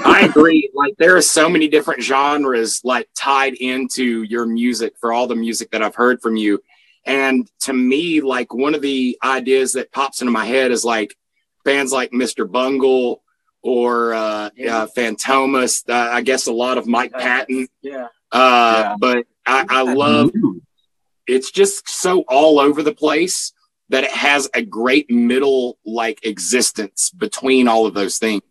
I 0.05 0.25
agree. 0.25 0.71
Like 0.75 0.95
there 0.99 1.17
are 1.17 1.23
so 1.23 1.49
many 1.49 1.69
different 1.69 2.03
genres 2.03 2.81
like 2.85 3.09
tied 3.17 3.55
into 3.55 4.23
your 4.25 4.47
music 4.47 4.95
for 5.01 5.13
all 5.13 5.27
the 5.27 5.37
music 5.37 5.71
that 5.71 5.83
i've 5.83 5.95
heard 5.95 6.21
from 6.21 6.37
you. 6.37 6.63
And 7.07 7.51
to 7.61 7.73
me 7.73 8.21
like 8.21 8.53
one 8.53 8.75
of 8.75 8.83
the 8.83 9.19
ideas 9.25 9.73
that 9.73 9.93
pops 9.93 10.21
into 10.21 10.33
my 10.33 10.45
head 10.45 10.71
is 10.71 10.85
like 10.85 11.15
bands 11.65 11.93
like 11.93 12.11
mr 12.13 12.51
bungle 12.51 13.23
or 13.63 14.15
uh, 14.15 14.51
uh 14.69 14.87
fantomas. 14.97 15.89
Uh, 15.89 16.11
i 16.13 16.21
guess 16.21 16.47
a 16.47 16.53
lot 16.53 16.79
of 16.79 16.87
mike 16.87 17.13
patton. 17.13 17.67
Yeah. 17.83 18.09
uh 18.33 18.97
but 18.99 19.27
i, 19.47 19.65
I 19.69 19.83
love 19.83 20.31
it's 21.27 21.51
just 21.51 21.89
so 21.89 22.25
all 22.29 22.59
over 22.59 22.83
the 22.83 22.95
place 22.95 23.53
that 23.89 24.05
it 24.05 24.11
has 24.11 24.49
a 24.55 24.63
great 24.63 25.11
middle 25.11 25.79
like 25.85 26.25
existence 26.25 27.11
between 27.11 27.67
all 27.67 27.87
of 27.87 27.95
those 27.95 28.19
things 28.19 28.43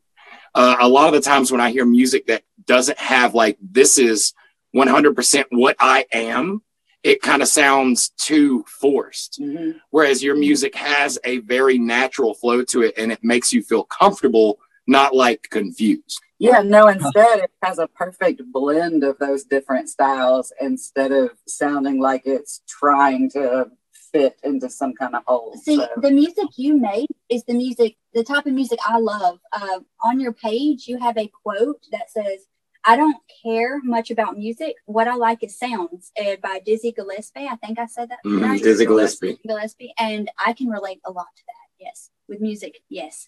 uh, 0.55 0.75
a 0.79 0.87
lot 0.87 1.07
of 1.07 1.13
the 1.13 1.21
times 1.21 1.51
when 1.51 1.61
i 1.61 1.71
hear 1.71 1.85
music 1.85 2.27
that 2.27 2.43
doesn't 2.65 2.99
have 2.99 3.33
like 3.33 3.57
this 3.61 3.97
is 3.97 4.33
100% 4.75 5.45
what 5.51 5.75
i 5.79 6.05
am 6.11 6.61
it 7.03 7.21
kind 7.21 7.41
of 7.41 7.47
sounds 7.47 8.09
too 8.17 8.65
forced. 8.67 9.41
Whereas 9.89 10.21
your 10.21 10.35
music 10.35 10.75
has 10.75 11.17
a 11.23 11.39
very 11.39 11.77
natural 11.77 12.33
flow 12.33 12.63
to 12.65 12.81
it 12.81 12.97
and 12.97 13.11
it 13.11 13.23
makes 13.23 13.53
you 13.53 13.63
feel 13.63 13.83
comfortable 13.85 14.59
not 14.85 15.15
like 15.15 15.47
confused. 15.49 16.19
Yeah, 16.39 16.61
no, 16.61 16.87
instead 16.87 17.39
it 17.39 17.51
has 17.61 17.79
a 17.79 17.87
perfect 17.87 18.41
blend 18.51 19.03
of 19.03 19.17
those 19.19 19.43
different 19.43 19.89
styles 19.89 20.51
instead 20.59 21.11
of 21.11 21.31
sounding 21.47 21.99
like 21.99 22.23
it's 22.25 22.61
trying 22.67 23.29
to 23.31 23.67
fit 24.11 24.39
into 24.43 24.69
some 24.69 24.93
kind 24.93 25.15
of 25.15 25.23
hole. 25.25 25.55
See, 25.63 25.77
so. 25.77 25.87
the 25.97 26.11
music 26.11 26.47
you 26.57 26.77
made 26.77 27.07
is 27.29 27.43
the 27.45 27.53
music, 27.53 27.95
the 28.13 28.23
type 28.23 28.45
of 28.45 28.53
music 28.53 28.79
I 28.85 28.97
love. 28.99 29.39
Uh, 29.53 29.79
on 30.03 30.19
your 30.19 30.33
page, 30.33 30.87
you 30.87 30.97
have 30.97 31.17
a 31.17 31.31
quote 31.43 31.85
that 31.91 32.09
says, 32.11 32.45
I 32.85 32.95
don't 32.95 33.17
care 33.43 33.81
much 33.83 34.09
about 34.09 34.37
music. 34.37 34.75
What 34.85 35.07
I 35.07 35.15
like 35.15 35.43
is 35.43 35.57
sounds 35.57 36.11
uh, 36.19 36.37
by 36.41 36.61
Dizzy 36.65 36.91
Gillespie. 36.93 37.47
I 37.47 37.55
think 37.57 37.77
I 37.77 37.85
said 37.85 38.09
that 38.09 38.19
Mhm, 38.25 38.41
right. 38.41 38.61
Dizzy 38.63 38.85
Gillespie. 38.85 39.37
Gillespie. 39.45 39.93
And 39.99 40.31
I 40.43 40.53
can 40.53 40.67
relate 40.69 41.01
a 41.05 41.11
lot 41.11 41.27
to 41.35 41.43
that. 41.47 41.67
Yes. 41.85 42.09
With 42.27 42.39
music, 42.41 42.79
yes. 42.89 43.27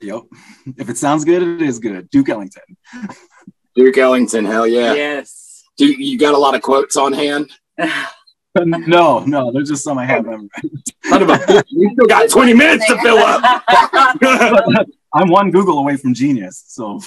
Yep. 0.00 0.22
If 0.78 0.88
it 0.88 0.98
sounds 0.98 1.24
good, 1.24 1.42
it 1.42 1.62
is 1.62 1.78
good. 1.78 2.08
Duke 2.10 2.28
Ellington. 2.28 2.62
duke 3.74 3.98
ellington 3.98 4.44
hell 4.44 4.66
yeah 4.66 4.94
yes 4.94 5.64
do 5.76 5.86
you, 5.86 5.96
you 5.96 6.18
got 6.18 6.34
a 6.34 6.38
lot 6.38 6.54
of 6.54 6.62
quotes 6.62 6.96
on 6.96 7.12
hand 7.12 7.50
no, 8.56 9.20
no, 9.20 9.50
there's 9.52 9.68
just 9.68 9.82
some 9.84 9.98
I 9.98 10.06
have 10.06 10.24
memorized. 10.24 10.94
Son 11.04 11.22
of 11.22 11.28
a- 11.28 11.64
you 11.68 11.90
still 11.92 12.06
got 12.06 12.30
20 12.30 12.54
minutes 12.54 12.86
to 12.86 12.96
fill 13.00 13.18
up. 13.18 13.64
I'm 15.14 15.28
one 15.28 15.50
Google 15.50 15.78
away 15.78 15.96
from 15.96 16.14
genius. 16.14 16.64
So 16.66 16.98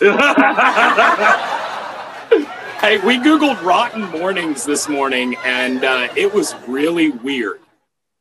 Hey, 2.79 2.99
we 2.99 3.17
Googled 3.17 3.62
Rotten 3.63 4.03
Mornings 4.12 4.63
this 4.63 4.88
morning 4.88 5.36
and 5.43 5.83
uh, 5.83 6.07
it 6.15 6.31
was 6.33 6.53
really 6.67 7.10
weird. 7.10 7.60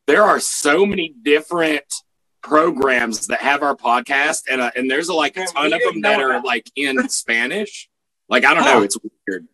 There 0.06 0.22
are 0.22 0.40
so 0.40 0.86
many 0.86 1.14
different 1.22 1.84
programs 2.42 3.26
that 3.26 3.40
have 3.40 3.62
our 3.62 3.74
podcast, 3.74 4.44
and, 4.48 4.60
uh, 4.60 4.70
and 4.76 4.88
there's 4.88 5.08
like 5.08 5.36
a 5.36 5.46
ton 5.46 5.72
of 5.72 5.80
them 5.82 6.00
that 6.02 6.20
are 6.20 6.40
like 6.42 6.70
in 6.76 7.08
Spanish. 7.08 7.88
Like, 8.28 8.44
I 8.44 8.54
don't 8.54 8.64
know, 8.64 8.82
it's 8.82 8.96
weird. 9.26 9.46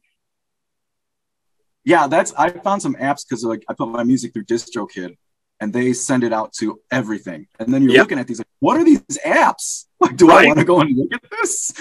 Yeah, 1.85 2.07
that's 2.07 2.33
I 2.35 2.51
found 2.51 2.83
some 2.83 2.95
apps 2.97 3.25
because 3.29 3.45
like 3.45 3.65
I 3.69 3.75
put 3.75 3.89
my 3.89 4.05
music 4.05 4.33
through 4.33 4.45
DistroKid 4.45 5.17
and 5.61 5.73
they 5.73 5.93
send 5.93 6.25
it 6.25 6.33
out 6.33 6.53
to 6.55 6.81
everything. 6.91 7.47
And 7.59 7.73
then 7.73 7.83
you're 7.83 7.93
Yep. 7.93 8.03
looking 8.03 8.19
at 8.19 8.27
these 8.27 8.39
like, 8.39 8.47
what 8.61 8.77
are 8.79 8.85
these 8.85 9.01
apps? 9.25 9.87
Like, 10.03 10.17
do 10.17 10.27
Right. 10.27 10.45
I 10.45 10.49
want 10.49 10.59
to 10.59 10.65
go 10.65 10.81
and 10.81 10.97
look 10.97 11.13
at 11.15 11.23
this? 11.31 11.73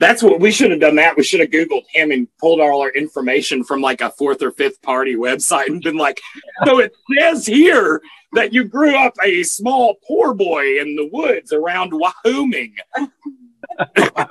That's 0.00 0.24
what 0.24 0.40
we 0.40 0.50
should 0.50 0.72
have 0.72 0.80
done. 0.80 0.96
That 0.96 1.16
we 1.16 1.22
should 1.22 1.38
have 1.38 1.50
Googled 1.50 1.84
him 1.88 2.10
and 2.10 2.26
pulled 2.40 2.58
all 2.60 2.82
our 2.82 2.90
information 2.90 3.62
from 3.62 3.80
like 3.80 4.00
a 4.00 4.10
fourth 4.10 4.42
or 4.42 4.50
fifth 4.50 4.82
party 4.82 5.14
website 5.14 5.68
and 5.68 5.80
been 5.80 5.96
like, 5.96 6.20
so 6.64 6.80
it 6.80 6.92
says 7.16 7.46
here 7.46 8.02
that 8.32 8.52
you 8.52 8.64
grew 8.64 8.96
up 8.96 9.14
a 9.22 9.44
small 9.44 9.94
poor 10.04 10.34
boy 10.34 10.80
in 10.80 10.96
the 10.96 11.08
woods 11.12 11.52
around 11.52 11.92
Wyoming. 11.94 12.74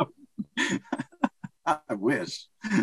I 1.65 1.93
wish. 1.95 2.45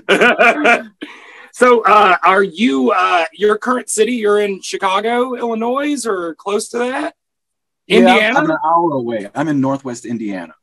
so, 1.61 1.83
uh, 1.83 2.17
are 2.25 2.43
you 2.43 2.91
uh, 2.91 3.27
your 3.35 3.59
current 3.59 3.91
city? 3.91 4.13
You're 4.13 4.41
in 4.41 4.63
Chicago, 4.63 5.35
Illinois, 5.35 6.07
or 6.07 6.35
close 6.37 6.71
to 6.71 6.79
that? 6.79 7.15
Yeah, 7.87 7.99
Indiana. 7.99 8.39
I'm 8.39 8.51
an 8.51 8.57
hour 8.65 8.95
away. 8.95 9.29
I'm 9.35 9.47
in 9.47 9.61
Northwest 9.61 10.07
Indiana. 10.07 10.55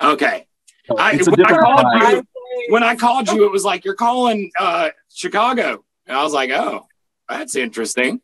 okay. 0.00 0.46
So 0.86 0.96
I, 0.96 1.12
it's 1.12 1.26
a 1.26 1.32
when, 1.32 1.44
I 1.44 1.58
called 1.58 1.86
you, 2.00 2.22
when 2.70 2.82
I 2.82 2.96
called 2.96 3.30
you, 3.32 3.44
it 3.44 3.52
was 3.52 3.66
like 3.66 3.84
you're 3.84 3.92
calling 3.92 4.50
uh, 4.58 4.88
Chicago, 5.12 5.84
and 6.06 6.16
I 6.16 6.22
was 6.22 6.32
like, 6.32 6.48
"Oh, 6.48 6.86
that's 7.28 7.54
interesting." 7.54 8.22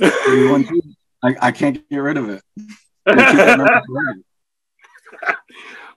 I, 0.00 1.36
I 1.42 1.52
can't 1.52 1.86
get 1.90 1.98
rid 1.98 2.16
of 2.16 2.30
it. 2.30 2.42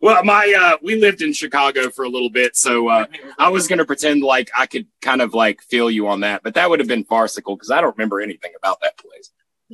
They 0.01 0.07
keep 0.07 0.17
that 0.17 0.23
number 0.23 0.23
forever. 0.23 0.23
Well, 0.23 0.23
my 0.23 0.55
uh, 0.57 0.77
we 0.81 0.95
lived 0.95 1.21
in 1.21 1.33
Chicago 1.33 1.89
for 1.89 2.05
a 2.05 2.09
little 2.09 2.29
bit, 2.29 2.55
so 2.55 2.87
uh, 2.87 3.05
I 3.37 3.49
was 3.49 3.67
gonna 3.67 3.85
pretend 3.85 4.23
like 4.23 4.49
I 4.57 4.65
could 4.65 4.87
kind 5.01 5.21
of 5.21 5.33
like 5.33 5.61
feel 5.61 5.91
you 5.91 6.07
on 6.07 6.21
that, 6.21 6.43
but 6.43 6.53
that 6.55 6.69
would 6.69 6.79
have 6.79 6.87
been 6.87 7.03
farcical 7.03 7.55
because 7.55 7.71
I 7.71 7.81
don't 7.81 7.97
remember 7.97 8.21
anything 8.21 8.51
about 8.57 8.79
that 8.81 8.97
place. 8.97 9.31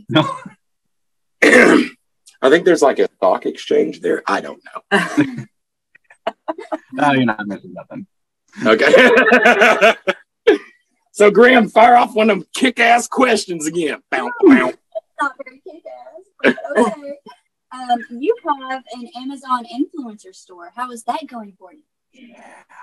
No. 0.10 0.22
I 2.42 2.50
think 2.50 2.66
there's 2.66 2.82
like 2.82 3.00
a 3.00 3.08
stock 3.18 3.46
exchange 3.46 4.02
there. 4.02 4.24
I 4.28 4.42
don't 4.42 4.62
know. 4.92 5.46
No, 6.92 7.12
you're 7.12 7.26
not 7.26 7.46
missing 7.48 7.74
nothing. 7.74 8.08
Okay. 8.66 9.96
so 11.12 11.30
Graham, 11.30 11.70
fire 11.70 11.96
off 11.96 12.16
one 12.16 12.30
of 12.30 12.40
them 12.40 12.48
kick-ass 12.54 13.08
questions 13.08 13.68
again. 13.68 14.02
Bow, 14.10 14.32
bow. 14.42 14.74
Not 15.22 15.36
very 15.44 15.62
kick-ass, 15.64 16.24
but 16.42 16.58
okay. 16.78 17.18
Um, 17.92 18.00
you 18.22 18.36
have 18.70 18.84
an 18.94 19.08
Amazon 19.18 19.66
influencer 19.66 20.34
store. 20.34 20.72
How 20.76 20.92
is 20.92 21.04
that 21.04 21.26
going 21.28 21.54
for 21.60 21.72
you? 21.74 21.84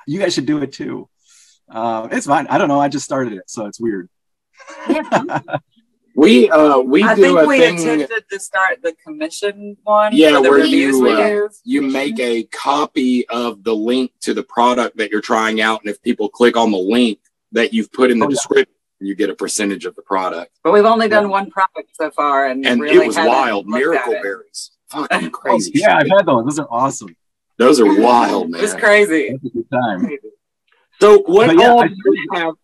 You 0.06 0.18
guys 0.20 0.34
should 0.34 0.46
do 0.46 0.58
it 0.62 0.72
too. 0.72 1.08
Uh, 1.68 2.08
it's 2.12 2.26
fine. 2.26 2.46
I 2.48 2.58
don't 2.58 2.68
know. 2.68 2.80
I 2.80 2.88
just 2.88 3.04
started 3.04 3.32
it, 3.34 3.44
so 3.48 3.66
it's 3.66 3.80
weird. 3.80 4.08
We 6.14 6.50
uh 6.50 6.78
we 6.78 7.02
I 7.02 7.14
do 7.14 7.22
think 7.22 7.38
a 7.38 7.46
we 7.46 7.58
thing. 7.58 7.78
attempted 7.80 8.24
to 8.30 8.38
start 8.38 8.82
the 8.82 8.94
commission 9.02 9.78
one. 9.82 10.14
Yeah, 10.14 10.32
the 10.32 10.42
where 10.42 10.62
you 10.62 11.08
uh, 11.08 11.48
you 11.64 11.80
make 11.80 12.20
a 12.20 12.44
copy 12.44 13.26
of 13.28 13.64
the 13.64 13.74
link 13.74 14.12
to 14.20 14.34
the 14.34 14.42
product 14.42 14.98
that 14.98 15.10
you're 15.10 15.22
trying 15.22 15.62
out, 15.62 15.80
and 15.80 15.88
if 15.90 16.02
people 16.02 16.28
click 16.28 16.54
on 16.54 16.70
the 16.70 16.76
link, 16.76 17.18
that 17.52 17.72
you've 17.72 17.90
put 17.92 18.10
in 18.10 18.18
the 18.18 18.26
Oh, 18.26 18.28
yeah. 18.28 18.34
description. 18.34 18.74
You 19.00 19.14
get 19.14 19.30
a 19.30 19.34
percentage 19.34 19.86
of 19.86 19.96
the 19.96 20.02
product. 20.02 20.58
But 20.62 20.72
we've 20.74 20.84
only 20.84 21.08
done 21.08 21.30
one 21.30 21.50
product 21.50 21.96
so 21.96 22.10
far, 22.10 22.46
and, 22.46 22.64
And 22.66 22.80
really 22.82 23.04
it 23.04 23.06
was 23.06 23.16
wild. 23.16 23.66
looked 23.66 23.76
at 23.76 23.80
Miracle 23.80 24.12
it. 24.12 24.22
berries. 24.22 24.70
Fucking 24.92 25.30
crazy. 25.32 25.72
Yeah, 25.74 25.96
I've 25.96 26.08
had 26.08 26.26
those. 26.26 26.44
Those 26.44 26.58
are 26.60 26.68
awesome. 26.70 27.16
Those 27.58 27.80
are 27.80 28.00
wild, 28.00 28.50
man. 28.50 28.62
It's 28.62 28.74
crazy. 28.74 29.30
That's 29.30 29.44
a 29.44 29.48
good 29.50 29.70
time. 29.70 30.18
So 31.00 31.18
what 31.22 31.48
But 31.48 31.56
yeah, 31.58 31.70
all 31.70 31.82
do 31.86 31.94
you 32.04 32.28
have 32.34 32.54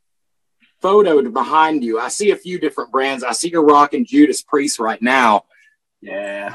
photoed 0.82 1.32
behind 1.32 1.82
you? 1.84 1.98
I 1.98 2.08
see 2.08 2.30
a 2.30 2.36
few 2.36 2.58
different 2.58 2.90
brands. 2.92 3.24
I 3.24 3.32
see 3.32 3.48
you're 3.50 3.64
rocking 3.64 4.06
Judas 4.06 4.42
Priest 4.42 4.78
right 4.78 5.00
now. 5.02 5.44
Yeah. 6.00 6.54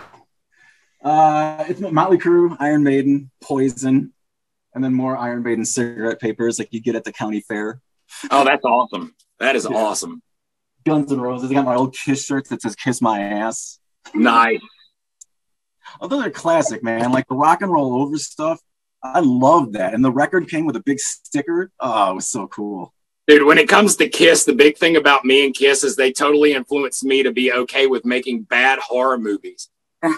Uh, 1.04 1.66
it's 1.68 1.82
Motley 1.82 2.18
Crue, 2.18 2.56
Iron 2.60 2.84
Maiden, 2.84 3.30
Poison, 3.42 4.14
and 4.74 4.84
then 4.84 4.94
more 4.94 5.18
Iron 5.18 5.44
Maiden 5.44 5.66
cigarette 5.66 6.20
papers 6.22 6.58
like 6.60 6.70
you 6.72 6.80
get 6.82 6.96
at 6.96 7.04
the 7.04 7.12
county 7.12 7.42
fair. 7.42 7.82
Oh, 8.32 8.46
that's 8.46 8.64
awesome. 8.64 9.14
That 9.40 9.56
is 9.56 9.68
Yeah. 9.70 9.76
awesome. 9.76 10.22
Guns 10.86 11.12
N' 11.12 11.20
Roses. 11.22 11.50
I 11.52 11.54
got 11.54 11.66
my 11.66 11.76
old 11.76 11.96
Kiss 11.96 12.26
shirts 12.26 12.50
that 12.50 12.62
says 12.62 12.76
"Kiss 12.76 13.02
My 13.02 13.22
Ass." 13.22 13.80
Nice. 14.14 14.60
Those 16.02 16.26
are 16.26 16.30
classic, 16.30 16.84
man. 16.84 17.12
Like 17.12 17.28
the 17.28 17.36
rock 17.36 17.62
and 17.62 17.72
roll 17.72 18.02
over 18.02 18.18
stuff. 18.18 18.60
I 19.04 19.20
love 19.20 19.74
that. 19.74 19.94
And 19.94 20.04
the 20.04 20.12
record 20.12 20.50
came 20.50 20.66
with 20.66 20.76
a 20.76 20.84
big 20.84 21.00
sticker. 21.00 21.72
Oh, 21.80 22.12
it 22.12 22.16
was 22.16 22.28
so 22.28 22.48
cool. 22.48 22.94
Dude, 23.28 23.46
when 23.46 23.58
it 23.58 23.70
comes 23.70 23.96
to 23.98 24.10
Kiss, 24.10 24.44
the 24.44 24.54
big 24.54 24.78
thing 24.78 24.98
about 24.98 25.24
me 25.24 25.46
and 25.46 25.56
Kiss 25.56 25.84
is 25.84 25.96
they 25.96 26.12
totally 26.12 26.54
influenced 26.54 27.04
me 27.04 27.24
to 27.24 27.32
be 27.32 27.54
okay 27.54 27.88
with 27.88 28.06
making 28.06 28.44
bad 28.44 28.80
horror 28.80 29.18
movies. 29.18 29.70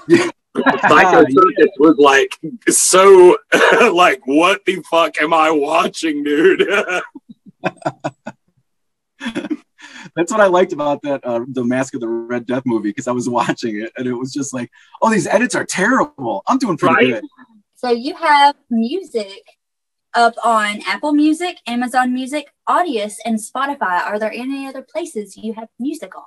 Psycho 0.87 1.25
was 1.79 1.97
like 1.97 2.39
so 2.69 3.37
like 3.93 4.21
what 4.25 4.63
the 4.65 4.81
fuck 4.89 5.21
am 5.21 5.33
I 5.33 5.51
watching, 5.51 6.23
dude? 6.23 6.67
That's 10.15 10.31
what 10.31 10.41
I 10.41 10.47
liked 10.47 10.73
about 10.73 11.01
that 11.03 11.25
uh, 11.25 11.41
the 11.47 11.63
Mask 11.63 11.93
of 11.95 12.01
the 12.01 12.07
Red 12.07 12.45
Death 12.45 12.63
movie 12.65 12.89
because 12.89 13.07
I 13.07 13.11
was 13.11 13.27
watching 13.39 13.81
it 13.81 13.91
and 13.97 14.07
it 14.07 14.13
was 14.13 14.33
just 14.33 14.53
like, 14.53 14.69
oh, 15.01 15.09
these 15.09 15.27
edits 15.27 15.55
are 15.55 15.65
terrible. 15.65 16.43
I'm 16.47 16.57
doing 16.57 16.77
pretty 16.77 16.95
Right? 16.95 17.13
good. 17.21 17.23
So 17.75 17.91
you 17.91 18.15
have 18.15 18.55
music 18.69 19.41
up 20.13 20.33
on 20.43 20.79
Apple 20.87 21.13
Music, 21.13 21.57
Amazon 21.67 22.13
Music, 22.13 22.47
Audius, 22.69 23.15
and 23.25 23.37
Spotify. 23.37 24.01
Are 24.01 24.17
there 24.17 24.31
any 24.31 24.65
other 24.65 24.81
places 24.81 25.35
you 25.37 25.53
have 25.53 25.67
music 25.79 26.15
on? 26.15 26.23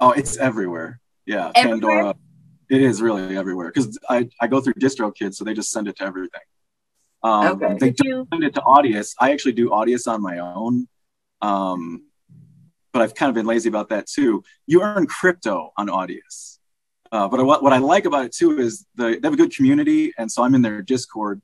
Oh, 0.00 0.10
it's 0.10 0.36
everywhere. 0.38 1.00
Yeah, 1.26 1.52
Everywhere? 1.54 1.80
Pandora. 1.80 2.14
It 2.68 2.80
is 2.82 3.00
really 3.02 3.36
everywhere 3.36 3.70
because 3.72 3.98
I, 4.08 4.28
I 4.40 4.46
go 4.48 4.60
through 4.60 4.74
DistroKid, 4.74 5.34
so 5.34 5.44
they 5.44 5.54
just 5.54 5.70
send 5.70 5.86
it 5.88 5.96
to 5.96 6.04
everything. 6.04 6.40
Um, 7.22 7.46
Okay. 7.62 7.76
They 7.78 7.90
Did 7.90 7.96
don't 8.10 8.28
send 8.30 8.44
it 8.44 8.54
to 8.54 8.60
Audius. 8.62 9.14
I 9.20 9.30
actually 9.30 9.52
do 9.52 9.70
Audius 9.70 10.08
on 10.12 10.20
my 10.20 10.38
own, 10.38 10.88
um, 11.42 12.02
but 12.92 13.02
I've 13.02 13.14
kind 13.14 13.28
of 13.28 13.34
been 13.34 13.46
lazy 13.46 13.68
about 13.68 13.88
that 13.90 14.06
too. 14.06 14.42
You 14.66 14.82
earn 14.82 15.06
crypto 15.06 15.72
on 15.76 15.88
Audius, 15.88 16.58
uh, 17.10 17.28
but 17.28 17.44
what, 17.44 17.62
what 17.62 17.72
I 17.72 17.78
like 17.78 18.04
about 18.04 18.24
it 18.24 18.32
too 18.32 18.58
is 18.58 18.86
the, 18.94 19.18
they 19.20 19.26
have 19.26 19.34
a 19.34 19.36
good 19.36 19.54
community, 19.54 20.12
and 20.18 20.30
so 20.30 20.42
I'm 20.42 20.54
in 20.54 20.62
their 20.62 20.82
Discord, 20.82 21.42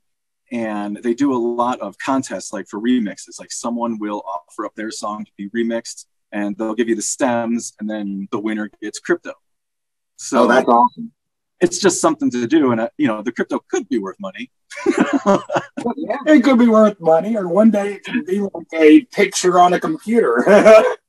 and 0.51 0.97
they 0.97 1.13
do 1.13 1.33
a 1.33 1.37
lot 1.37 1.79
of 1.79 1.95
contests 1.97 2.51
like 2.51 2.67
for 2.67 2.79
remixes. 2.79 3.39
Like 3.39 3.51
someone 3.51 3.99
will 3.99 4.23
offer 4.25 4.65
up 4.65 4.73
their 4.75 4.91
song 4.91 5.25
to 5.25 5.31
be 5.37 5.49
remixed, 5.49 6.05
and 6.31 6.57
they'll 6.57 6.75
give 6.75 6.89
you 6.89 6.95
the 6.95 7.01
stems, 7.01 7.73
and 7.79 7.89
then 7.89 8.27
the 8.31 8.39
winner 8.39 8.69
gets 8.81 8.99
crypto. 8.99 9.33
So 10.15 10.43
Oh, 10.43 10.47
that's 10.47 10.67
awesome. 10.67 11.11
It's 11.61 11.79
just 11.79 11.99
something 11.99 12.31
to 12.31 12.47
do, 12.47 12.71
and 12.71 12.81
uh, 12.81 12.89
you 12.97 13.07
know 13.07 13.21
the 13.21 13.31
crypto 13.31 13.59
could 13.69 13.87
be 13.89 13.99
worth 13.99 14.17
money. 14.19 14.51
It 16.25 16.43
could 16.43 16.59
be 16.59 16.67
worth 16.67 16.99
money, 16.99 17.35
or 17.37 17.47
one 17.47 17.71
day 17.71 17.93
it 17.93 18.03
could 18.03 18.25
be 18.25 18.39
like 18.39 18.67
a 18.73 19.01
picture 19.05 19.59
on 19.59 19.73
a 19.73 19.79
computer. 19.79 20.43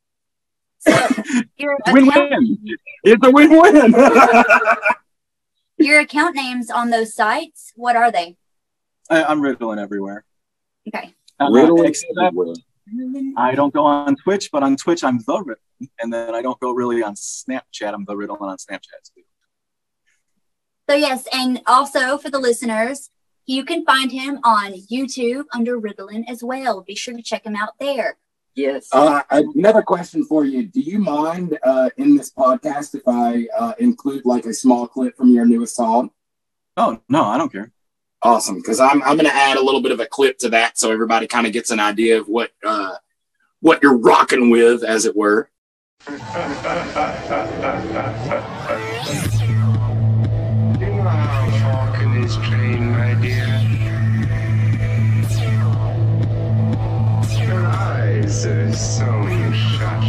Your 1.57 1.77
Win-win. 1.89 2.59
it's 3.05 3.27
a 3.27 3.31
win-win. 3.31 3.95
Your 5.79 6.01
account 6.01 6.37
names 6.37 6.71
on 6.71 6.91
those 6.91 7.15
sites, 7.15 7.73
what 7.77 7.97
are 7.97 8.11
they? 8.11 8.37
I, 9.09 9.25
I'm 9.25 9.41
riddling 9.41 9.79
everywhere. 9.79 10.25
Okay. 10.89 11.15
Uh, 11.39 11.51
Riddling 11.51 11.87
except 11.87 12.11
I 13.37 13.55
don't 13.55 13.73
go 13.73 13.85
on 13.85 14.17
Twitch, 14.17 14.51
but 14.53 14.63
on 14.63 14.77
Twitch 14.77 15.03
I'm 15.05 15.19
the 15.27 15.39
Riddle, 15.39 15.63
and 16.01 16.13
then 16.13 16.35
I 16.35 16.43
don't 16.43 16.59
go 16.61 16.73
really 16.73 17.03
on 17.03 17.15
Snapchat. 17.15 17.95
I'm 17.95 18.05
the 18.05 18.17
Riddle 18.17 18.37
on 18.41 18.57
Snapchat 18.57 19.11
too. 19.15 19.23
So 20.89 20.97
yes, 20.97 21.27
and 21.33 21.63
also 21.67 22.19
for 22.19 22.31
the 22.31 22.39
listeners, 22.39 23.11
you 23.47 23.65
can 23.65 23.85
find 23.85 24.11
him 24.13 24.41
on 24.45 24.73
YouTube 24.91 25.45
under 25.55 25.81
Ritalin 25.81 26.25
as 26.29 26.43
well. 26.43 26.83
Be 26.83 26.95
sure 26.95 27.15
to 27.15 27.23
check 27.23 27.45
him 27.47 27.57
out 27.57 27.75
there. 27.79 28.19
Yes. 28.61 28.89
Uh, 28.93 29.23
another 29.31 29.81
question 29.81 30.23
for 30.23 30.45
you. 30.45 30.67
Do 30.67 30.81
you 30.81 30.99
mind 30.99 31.59
uh, 31.63 31.89
in 31.97 32.15
this 32.15 32.31
podcast 32.31 32.95
if 32.95 33.03
I 33.07 33.47
uh, 33.57 33.73
include 33.79 34.27
like 34.27 34.45
a 34.45 34.53
small 34.53 34.87
clip 34.87 35.17
from 35.17 35.29
your 35.29 35.47
newest 35.47 35.75
song? 35.75 36.11
Oh 36.77 37.01
no, 37.09 37.25
I 37.25 37.39
don't 37.39 37.51
care. 37.51 37.73
Awesome, 38.21 38.57
because 38.57 38.79
I'm 38.79 39.03
I'm 39.03 39.17
going 39.17 39.31
to 39.31 39.35
add 39.35 39.57
a 39.57 39.65
little 39.65 39.81
bit 39.81 39.93
of 39.93 40.01
a 40.01 40.07
clip 40.07 40.37
to 40.41 40.51
that, 40.51 40.79
so 40.79 40.93
everybody 40.93 41.27
kind 41.27 41.47
of 41.47 41.55
gets 41.55 41.71
an 41.71 41.81
idea 41.81 42.21
of 42.21 42.29
what 42.29 42.51
uh, 42.63 42.97
what 43.61 43.83
you're 43.83 43.97
rocking 43.97 44.51
with, 44.51 44.85
as 44.85 45.07
it 45.07 45.17
were. 45.17 45.49
You 50.81 50.87
know 50.87 51.03
how 51.03 51.51
Falcon 51.59 52.23
is 52.23 52.37
trained, 52.37 52.91
my 52.93 53.15
dear. 53.21 53.60
Eyes 58.31 58.47
are 58.47 58.73
so 58.73 59.07
shut 59.53 60.03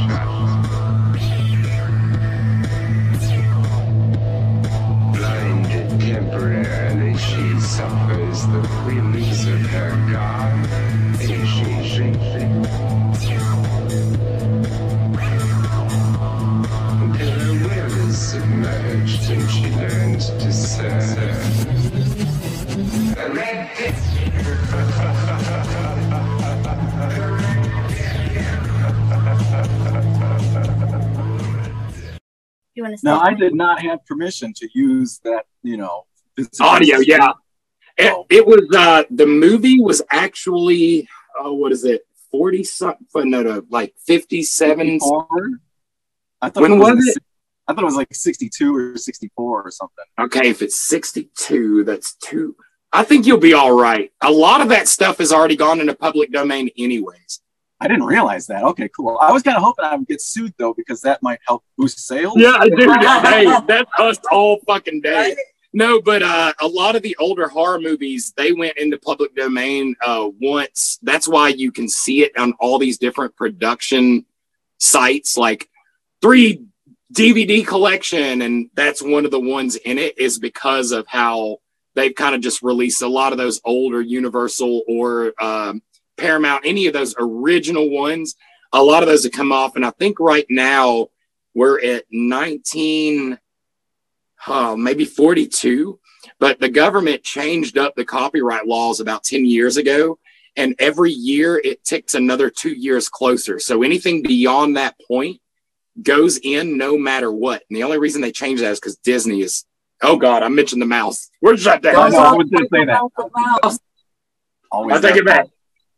Blinded 5.14 5.90
temporarily, 6.00 7.18
she 7.18 7.60
suffers 7.60 8.42
the 8.48 8.62
whims 8.86 9.48
of 9.48 9.62
her 9.72 9.92
god. 10.12 10.66
Her 17.18 17.54
will 17.64 17.92
is 18.08 18.18
submerged 18.18 19.30
and 19.32 19.50
she 19.50 19.68
learns 19.76 20.30
to 20.30 20.52
serve. 20.54 21.18
A 23.18 24.11
You 32.82 32.88
want 32.90 33.00
to 33.00 33.06
No, 33.06 33.20
I 33.20 33.36
did 33.36 33.54
not 33.54 33.80
have 33.82 34.04
permission 34.08 34.54
to 34.56 34.68
use 34.74 35.20
that. 35.24 35.46
You 35.62 35.78
know, 35.78 36.06
physical- 36.36 36.66
Audio, 36.66 36.98
yeah. 36.98 37.34
It, 37.98 38.26
it 38.32 38.48
was 38.48 38.62
uh, 38.76 39.04
the 39.12 39.28
movie 39.28 39.80
was 39.80 40.02
actually 40.10 41.08
oh, 41.38 41.54
what 41.54 41.72
is 41.72 41.86
it? 41.86 42.08
Forty 42.32 42.64
something? 42.64 43.30
No, 43.30 43.44
no, 43.44 43.64
like 43.70 43.94
fifty-seven. 44.08 44.88
54? 45.00 45.28
I 46.42 46.50
thought 46.50 46.62
When 46.62 46.72
it 46.72 46.78
was 46.78 46.96
was 46.96 47.08
it? 47.16 47.24
I 47.68 47.74
thought 47.74 47.84
it 47.84 47.86
was 47.86 47.96
like 47.96 48.14
62 48.14 48.76
or 48.76 48.98
64 48.98 49.64
or 49.64 49.72
something. 49.72 50.04
Okay, 50.20 50.50
if 50.50 50.64
it's 50.64 50.78
62, 50.80 51.84
that's 51.84 52.16
two. 52.16 52.56
I 52.92 53.04
think 53.04 53.26
you'll 53.28 53.38
be 53.38 53.54
all 53.54 53.72
right. 53.72 54.12
A 54.22 54.32
lot 54.32 54.62
of 54.62 54.70
that 54.70 54.88
stuff 54.88 55.20
has 55.20 55.32
already 55.32 55.56
gone 55.56 55.80
into 55.80 55.94
public 55.94 56.32
domain, 56.32 56.72
anyways. 56.78 57.41
I 57.82 57.88
didn't 57.88 58.06
realize 58.06 58.46
that. 58.48 58.64
Okay, 58.64 58.88
cool. 58.90 59.18
I 59.20 59.32
was 59.32 59.42
kind 59.42 59.58
of 59.58 59.64
hoping 59.64 59.86
I 59.86 59.96
would 59.96 60.08
get 60.08 60.22
sued 60.22 60.54
though 60.60 60.74
because 60.76 61.02
that 61.02 61.22
might 61.24 61.40
help 61.48 61.64
boost 61.78 62.00
sales. 62.00 62.36
Yeah, 62.38 62.54
I 62.56 62.70
do. 62.70 62.92
hey, 63.28 63.60
that's 63.68 63.92
us 63.98 64.20
all 64.32 64.60
fucking 64.68 65.02
day. 65.02 65.36
No, 65.74 66.00
but 66.00 66.22
uh, 66.22 66.54
a 66.62 66.68
lot 66.68 66.96
of 66.96 67.02
the 67.02 67.16
older 67.20 67.48
horror 67.48 67.80
movies 67.80 68.34
they 68.38 68.52
went 68.52 68.78
into 68.78 69.00
public 69.00 69.36
domain 69.36 69.96
uh, 70.06 70.30
once. 70.40 71.00
That's 71.02 71.28
why 71.28 71.50
you 71.50 71.72
can 71.72 71.90
see 71.90 72.22
it 72.24 72.38
on 72.38 72.54
all 72.60 72.78
these 72.78 73.00
different 73.00 73.36
production 73.36 74.26
sites, 74.78 75.36
like 75.36 75.68
three 76.22 76.64
DVD 77.12 77.66
collection, 77.66 78.44
and 78.44 78.70
that's 78.76 79.02
one 79.02 79.26
of 79.26 79.32
the 79.32 79.40
ones 79.40 79.76
in 79.76 79.98
it 79.98 80.20
is 80.20 80.38
because 80.38 80.92
of 80.92 81.08
how 81.08 81.58
they've 81.96 82.16
kind 82.16 82.36
of 82.36 82.42
just 82.42 82.62
released 82.62 83.02
a 83.02 83.08
lot 83.08 83.32
of 83.32 83.40
those 83.40 83.60
older 83.66 84.02
Universal 84.02 84.84
or 84.88 85.34
um, 85.42 85.82
Paramount, 86.22 86.66
any 86.66 86.88
of 86.88 86.94
those 86.94 87.16
original 87.18 87.90
ones. 87.90 88.36
A 88.74 88.82
lot 88.82 89.04
of 89.04 89.10
those 89.10 89.24
have 89.24 89.34
come 89.34 89.52
off, 89.52 89.76
and 89.76 89.86
I 89.86 89.90
think 89.92 90.20
right 90.20 90.46
now 90.50 91.08
we're 91.54 91.84
at 91.84 92.06
19 92.12 93.38
oh, 94.48 94.76
maybe 94.76 95.06
42 95.06 96.00
but 96.40 96.60
the 96.60 96.70
government 96.70 97.24
changed 97.24 97.78
up 97.78 97.96
the 97.96 98.06
copyright 98.06 98.68
laws 98.68 99.00
about 99.00 99.24
10 99.24 99.46
years 99.46 99.78
ago. 99.78 100.20
And 100.56 100.76
every 100.80 101.12
year 101.12 101.62
it 101.64 101.84
ticks 101.84 102.14
another 102.14 102.50
two 102.50 102.72
years 102.72 103.08
closer. 103.08 103.58
So 103.60 103.84
anything 103.84 104.22
beyond 104.22 104.76
that 104.76 104.96
point 105.08 105.40
goes 106.02 106.40
in 106.44 106.78
no 106.78 106.98
matter 106.98 107.32
what. 107.32 107.64
And 107.70 107.78
the 107.78 107.84
only 107.84 107.98
reason 107.98 108.22
they 108.22 108.32
changed 108.32 108.62
that 108.64 108.72
is 108.72 108.80
because 108.80 108.98
disney 108.98 109.42
is 109.42 109.66
oh 110.02 110.18
god 110.18 110.42
i 110.42 110.48
mentioned 110.48 110.82
the 110.82 110.86
mouse. 110.86 111.30
Where's 111.40 111.64
that 111.66 111.84
No, 111.84 112.08
no, 112.08 112.18
I 112.18 112.34
was 112.34 112.50
gonna 112.50 112.68
say 112.72 112.86
that. 112.86 113.80
Always 114.72 114.98
i 114.98 115.02
take 115.02 115.18
it 115.18 115.26
back 115.26 115.48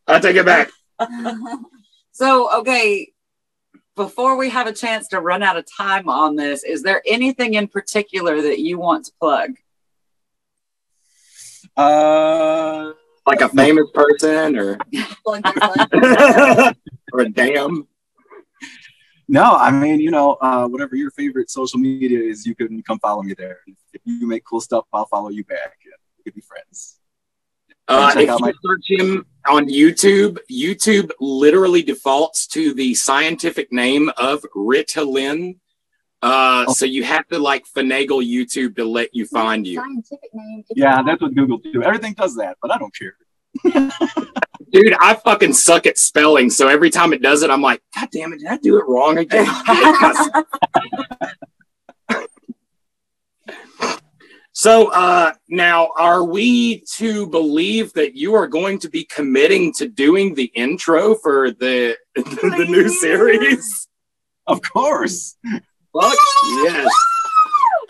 i 0.07 0.19
take 0.19 0.35
it 0.35 0.45
back 0.45 0.69
So 0.99 1.07
So, 2.15 2.59
okay, 2.59 3.11
before 3.95 4.37
we 4.37 4.49
have 4.51 4.67
a 4.67 4.71
chance 4.73 5.07
to 5.09 5.19
run 5.19 5.41
out 5.41 5.57
of 5.57 5.65
time 5.65 6.07
on 6.07 6.35
this, 6.35 6.63
is 6.63 6.83
there 6.83 7.01
anything 7.07 7.55
in 7.55 7.67
particular 7.67 8.39
that 8.39 8.59
you 8.59 8.77
want 8.77 9.05
to 9.05 9.11
plug? 9.19 9.51
Uh, 11.75 12.91
like 13.25 13.41
a 13.41 13.49
famous 13.49 13.89
person 13.95 14.55
or 14.57 14.77
or 17.13 17.19
a 17.21 17.29
dam. 17.29 17.87
No, 19.27 19.53
I 19.55 19.71
mean, 19.71 19.99
you 19.99 20.11
know, 20.11 20.33
uh, 20.41 20.67
whatever 20.67 20.95
your 20.95 21.09
favorite 21.11 21.49
social 21.49 21.79
media 21.79 22.19
is, 22.19 22.45
you 22.45 22.53
can 22.53 22.83
come 22.83 22.99
follow 22.99 23.23
me 23.23 23.33
there. 23.35 23.59
If 23.93 24.01
you 24.05 24.27
make 24.27 24.43
cool 24.45 24.61
stuff, 24.61 24.85
I'll 24.93 25.07
follow 25.07 25.29
you 25.29 25.43
back. 25.45 25.77
and 25.85 25.93
We 26.19 26.23
could 26.25 26.35
be 26.35 26.41
friends. 26.41 26.99
Uh, 27.87 28.13
Check 28.13 28.23
if 28.25 28.29
out 28.29 28.39
you 28.41 28.45
my- 28.45 28.53
search 28.63 28.85
him 29.01 29.25
on 29.47 29.67
YouTube, 29.67 30.37
YouTube 30.51 31.11
literally 31.19 31.83
defaults 31.83 32.47
to 32.47 32.73
the 32.73 32.93
scientific 32.93 33.71
name 33.71 34.09
of 34.17 34.45
Ritalin. 34.55 35.57
Uh, 36.21 36.65
Oh. 36.67 36.73
So 36.73 36.85
you 36.85 37.03
have 37.03 37.27
to 37.29 37.39
like 37.39 37.65
finagle 37.65 38.25
YouTube 38.25 38.77
to 38.77 38.85
let 38.85 39.13
you 39.13 39.25
find 39.25 39.67
you. 39.67 39.75
Scientific 39.75 40.29
name. 40.33 40.63
Yeah, 40.75 41.03
that's 41.03 41.21
what 41.21 41.35
Google 41.35 41.57
do. 41.57 41.83
Everything 41.83 42.13
does 42.13 42.35
that, 42.37 42.57
but 42.61 42.71
I 42.71 42.77
don't 42.77 42.95
care. 42.95 43.17
Dude, 44.71 44.95
I 44.99 45.13
fucking 45.13 45.53
suck 45.53 45.85
at 45.85 45.97
spelling. 45.97 46.49
So 46.49 46.67
every 46.67 46.89
time 46.89 47.13
it 47.13 47.21
does 47.21 47.43
it, 47.43 47.49
I'm 47.51 47.61
like, 47.61 47.81
God 47.95 48.07
damn 48.11 48.33
it, 48.33 48.39
did 48.39 48.47
I 48.47 48.57
do 48.57 48.77
it 48.77 48.85
wrong 48.87 49.17
again? 49.17 49.45
so 54.53 54.91
uh, 54.91 55.33
now, 55.49 55.89
are 55.97 56.23
we 56.23 56.83
to 56.95 57.27
believe 57.27 57.91
that 57.93 58.15
you 58.15 58.35
are 58.35 58.47
going 58.47 58.77
to 58.79 58.89
be 58.89 59.03
committing 59.03 59.73
to 59.73 59.87
doing 59.87 60.35
the 60.35 60.51
intro 60.53 61.15
for 61.15 61.51
the 61.51 61.97
the 62.15 62.65
new 62.69 62.87
series? 62.87 63.87
Of 64.45 64.61
course. 64.61 65.37
Fuck 65.93 66.17
yes. 66.45 66.91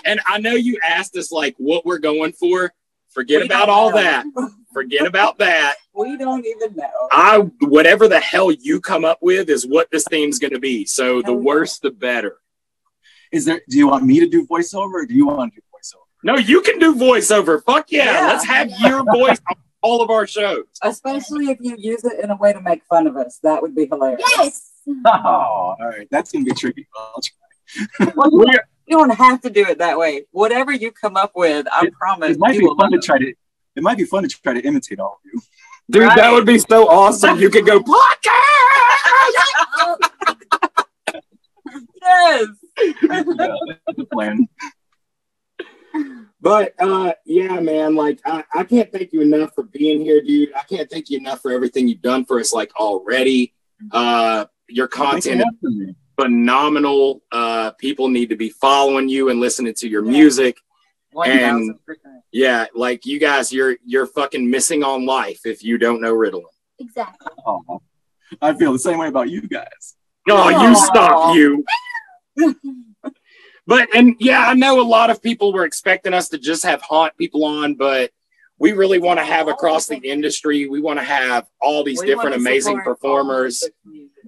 And 0.05 0.19
I 0.25 0.39
know 0.39 0.53
you 0.53 0.77
asked 0.83 1.17
us 1.17 1.31
like 1.31 1.55
what 1.57 1.85
we're 1.85 1.99
going 1.99 2.31
for. 2.33 2.73
Forget 3.09 3.41
We 3.41 3.45
about 3.47 3.69
all 3.69 3.91
know. 3.91 3.97
that. 3.97 4.25
Forget 4.73 5.05
about 5.05 5.37
that. 5.39 5.75
We 5.95 6.17
don't 6.17 6.43
even 6.43 6.75
know. 6.75 6.89
I 7.11 7.37
whatever 7.59 8.07
the 8.07 8.19
hell 8.19 8.51
you 8.51 8.81
come 8.81 9.05
up 9.05 9.19
with 9.21 9.47
is 9.47 9.63
what 9.63 9.91
this 9.91 10.05
theme's 10.09 10.39
going 10.39 10.53
to 10.53 10.59
be. 10.59 10.85
So 10.85 11.21
the 11.21 11.33
worse, 11.33 11.77
the 11.77 11.91
better. 11.91 12.37
Is 13.31 13.45
there? 13.45 13.61
Do 13.69 13.77
you 13.77 13.89
want 13.89 14.03
me 14.03 14.19
to 14.19 14.27
do 14.27 14.47
voiceover, 14.47 14.93
or 14.93 15.05
do 15.05 15.13
you 15.13 15.27
want 15.27 15.53
to 15.53 15.59
do 15.59 15.61
voiceover? 15.71 15.72
No, 16.23 16.37
you 16.37 16.61
can 16.61 16.79
do 16.79 16.95
voiceover. 16.95 17.63
Fuck 17.63 17.91
yeah, 17.91 18.05
Yeah. 18.05 18.27
let's 18.27 18.45
have 18.45 18.69
your 18.79 19.03
voice 19.03 19.39
on 19.49 19.55
all 19.81 20.01
of 20.01 20.09
our 20.09 20.25
shows. 20.25 20.63
Especially 20.81 21.47
if 21.47 21.57
you 21.61 21.75
use 21.77 22.03
it 22.05 22.23
in 22.23 22.29
a 22.29 22.35
way 22.37 22.53
to 22.53 22.61
make 22.61 22.83
fun 22.85 23.07
of 23.07 23.17
us. 23.17 23.39
That 23.43 23.61
would 23.61 23.75
be 23.75 23.85
hilarious. 23.87 24.21
Yes. 24.37 24.69
Oh, 25.05 25.09
all 25.09 25.77
right. 25.79 26.07
That's 26.11 26.31
gonna 26.33 26.43
be 26.43 26.51
tricky. 26.53 26.85
I'll 26.93 27.21
try. 27.21 28.11
Well, 28.15 28.29
you, 28.31 28.45
don't- 28.51 28.61
you 28.85 28.97
don't 28.97 29.11
have 29.15 29.39
to 29.41 29.49
do 29.49 29.65
it 29.65 29.77
that 29.77 29.97
way. 29.97 30.25
Whatever 30.31 30.73
you 30.73 30.91
come 30.91 31.15
up 31.15 31.31
with, 31.35 31.65
I 31.71 31.89
promise. 31.97 32.31
It 32.31 32.39
might 32.39 32.59
be 32.59 32.67
fun 32.77 32.91
to 32.91 32.99
try 32.99 33.17
to. 33.17 33.33
It 33.77 33.81
might 33.81 33.97
be 33.97 34.03
fun 34.03 34.23
to 34.23 34.29
try 34.29 34.53
to 34.53 34.59
imitate 34.61 34.99
all 34.99 35.21
of 35.23 35.31
you. 35.31 35.41
Dude, 35.89 36.09
that 36.17 36.31
would 36.33 36.45
be 36.45 36.59
so 36.59 36.89
awesome. 36.89 37.39
You 37.39 37.49
could 37.49 37.65
go 37.65 37.79
podcast. 37.83 38.33
Yes. 42.01 42.47
Yeah, 42.77 43.23
that's 43.23 43.97
the 43.97 44.05
plan. 44.11 44.47
But 46.41 46.73
uh 46.79 47.13
yeah, 47.25 47.59
man, 47.59 47.95
like 47.95 48.19
I, 48.25 48.43
I 48.53 48.63
can't 48.63 48.91
thank 48.91 49.13
you 49.13 49.21
enough 49.21 49.51
for 49.55 49.63
being 49.63 50.01
here, 50.01 50.21
dude. 50.21 50.53
I 50.53 50.63
can't 50.63 50.89
thank 50.89 51.09
you 51.09 51.17
enough 51.19 51.41
for 51.41 51.51
everything 51.51 51.87
you've 51.87 52.01
done 52.01 52.25
for 52.25 52.39
us 52.39 52.51
like 52.51 52.75
already. 52.75 53.53
Uh 53.91 54.45
your 54.67 54.87
content 54.87 55.43
is 55.63 55.95
phenomenal. 56.19 57.21
Uh 57.31 57.71
people 57.71 58.09
need 58.09 58.29
to 58.29 58.35
be 58.35 58.49
following 58.49 59.07
you 59.07 59.29
and 59.29 59.39
listening 59.39 59.73
to 59.75 59.87
your 59.87 60.01
music. 60.01 60.57
And 61.25 61.75
1000%. 61.75 61.95
yeah, 62.31 62.65
like 62.75 63.05
you 63.05 63.19
guys, 63.19 63.53
you're 63.53 63.77
you're 63.85 64.07
fucking 64.07 64.49
missing 64.49 64.83
on 64.83 65.05
life 65.05 65.45
if 65.45 65.63
you 65.63 65.77
don't 65.77 66.01
know 66.01 66.13
Ritalin. 66.13 66.43
Exactly. 66.79 67.31
Oh, 67.45 67.81
I 68.41 68.53
feel 68.53 68.73
the 68.73 68.79
same 68.79 68.97
way 68.97 69.07
about 69.07 69.29
you 69.29 69.47
guys. 69.47 69.95
Oh, 70.29 70.49
you 70.49 70.75
stop 70.75 71.35
you. 71.35 71.63
but 73.67 73.87
and 73.95 74.15
yeah, 74.19 74.45
I 74.47 74.53
know 74.53 74.81
a 74.81 74.83
lot 74.83 75.09
of 75.09 75.21
people 75.21 75.53
were 75.53 75.65
expecting 75.65 76.13
us 76.13 76.29
to 76.29 76.37
just 76.37 76.63
have 76.63 76.81
haunt 76.81 77.17
people 77.17 77.45
on, 77.45 77.75
but 77.75 78.11
we 78.59 78.71
really 78.71 78.99
want 78.99 79.19
to 79.19 79.25
have 79.25 79.47
across 79.47 79.87
the 79.87 79.97
industry. 79.97 80.67
We 80.67 80.81
want 80.81 80.99
to 80.99 81.05
have 81.05 81.47
all 81.61 81.83
these 81.83 82.01
different 82.01 82.35
amazing 82.35 82.81
performers. 82.81 83.67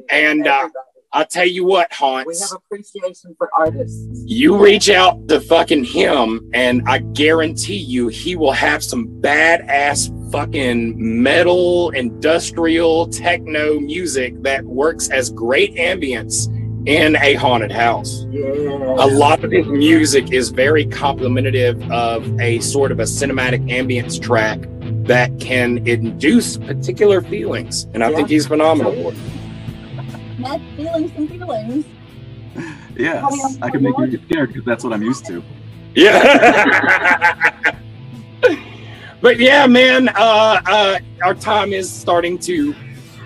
And 0.10 0.48
uh, 0.48 0.52
everybody. 0.52 0.74
I 1.16 1.24
tell 1.24 1.46
you 1.46 1.64
what, 1.64 1.94
Haunt. 1.94 2.28
we 2.28 2.38
have 2.38 2.52
appreciation 2.52 3.36
for 3.38 3.50
artists. 3.58 4.06
You 4.26 4.58
reach 4.58 4.90
out 4.90 5.30
to 5.30 5.40
fucking 5.40 5.86
him, 5.86 6.50
and 6.54 6.82
I 6.88 6.98
guarantee 6.98 7.78
you 7.78 8.10
he 8.10 8.36
will 8.36 8.52
have 8.52 8.84
some 8.84 9.08
badass 9.22 10.12
fucking 10.34 10.96
metal, 10.98 11.92
industrial, 11.92 13.08
techno 13.08 13.80
music 13.80 14.34
that 14.44 14.66
works 14.66 15.10
as 15.10 15.30
great 15.30 15.76
ambience 15.76 16.50
in 16.86 17.16
a 17.18 17.34
haunted 17.34 17.72
house. 17.72 18.26
Yeah. 18.30 18.44
A 18.44 19.08
lot 19.08 19.44
of 19.44 19.52
his 19.52 19.66
music 19.68 20.32
is 20.32 20.50
very 20.50 20.86
complimentary 20.86 21.64
of 21.64 22.40
a 22.40 22.60
sort 22.60 22.92
of 22.92 23.00
a 23.00 23.04
cinematic 23.04 23.70
ambience 23.70 24.22
track 24.22 24.60
that 25.08 25.40
can 25.40 25.88
induce 25.88 26.58
particular 26.58 27.22
feelings. 27.22 27.88
And 27.94 28.04
I 28.04 28.14
think 28.14 28.30
he's 28.30 28.48
phenomenal 28.48 28.92
for 28.94 29.14
it. 29.14 30.40
Mad 30.40 30.62
feelings 30.76 31.12
and 31.16 31.30
feelings. 31.30 31.86
Yes, 32.96 33.58
I 33.62 33.70
can 33.70 33.84
make 33.84 33.98
you 33.98 34.08
get 34.08 34.22
scared 34.24 34.50
because 34.50 34.66
that's 34.66 34.84
what 34.84 34.94
I'm 34.94 35.02
used 35.02 35.26
to. 35.26 35.44
Yeah. 35.96 37.76
but 39.22 39.38
yeah, 39.38 39.68
man, 39.68 40.10
uh, 40.10 40.62
uh, 40.66 41.00
our 41.24 41.34
time 41.34 41.74
is 41.74 41.92
starting 41.92 42.38
to 42.40 42.74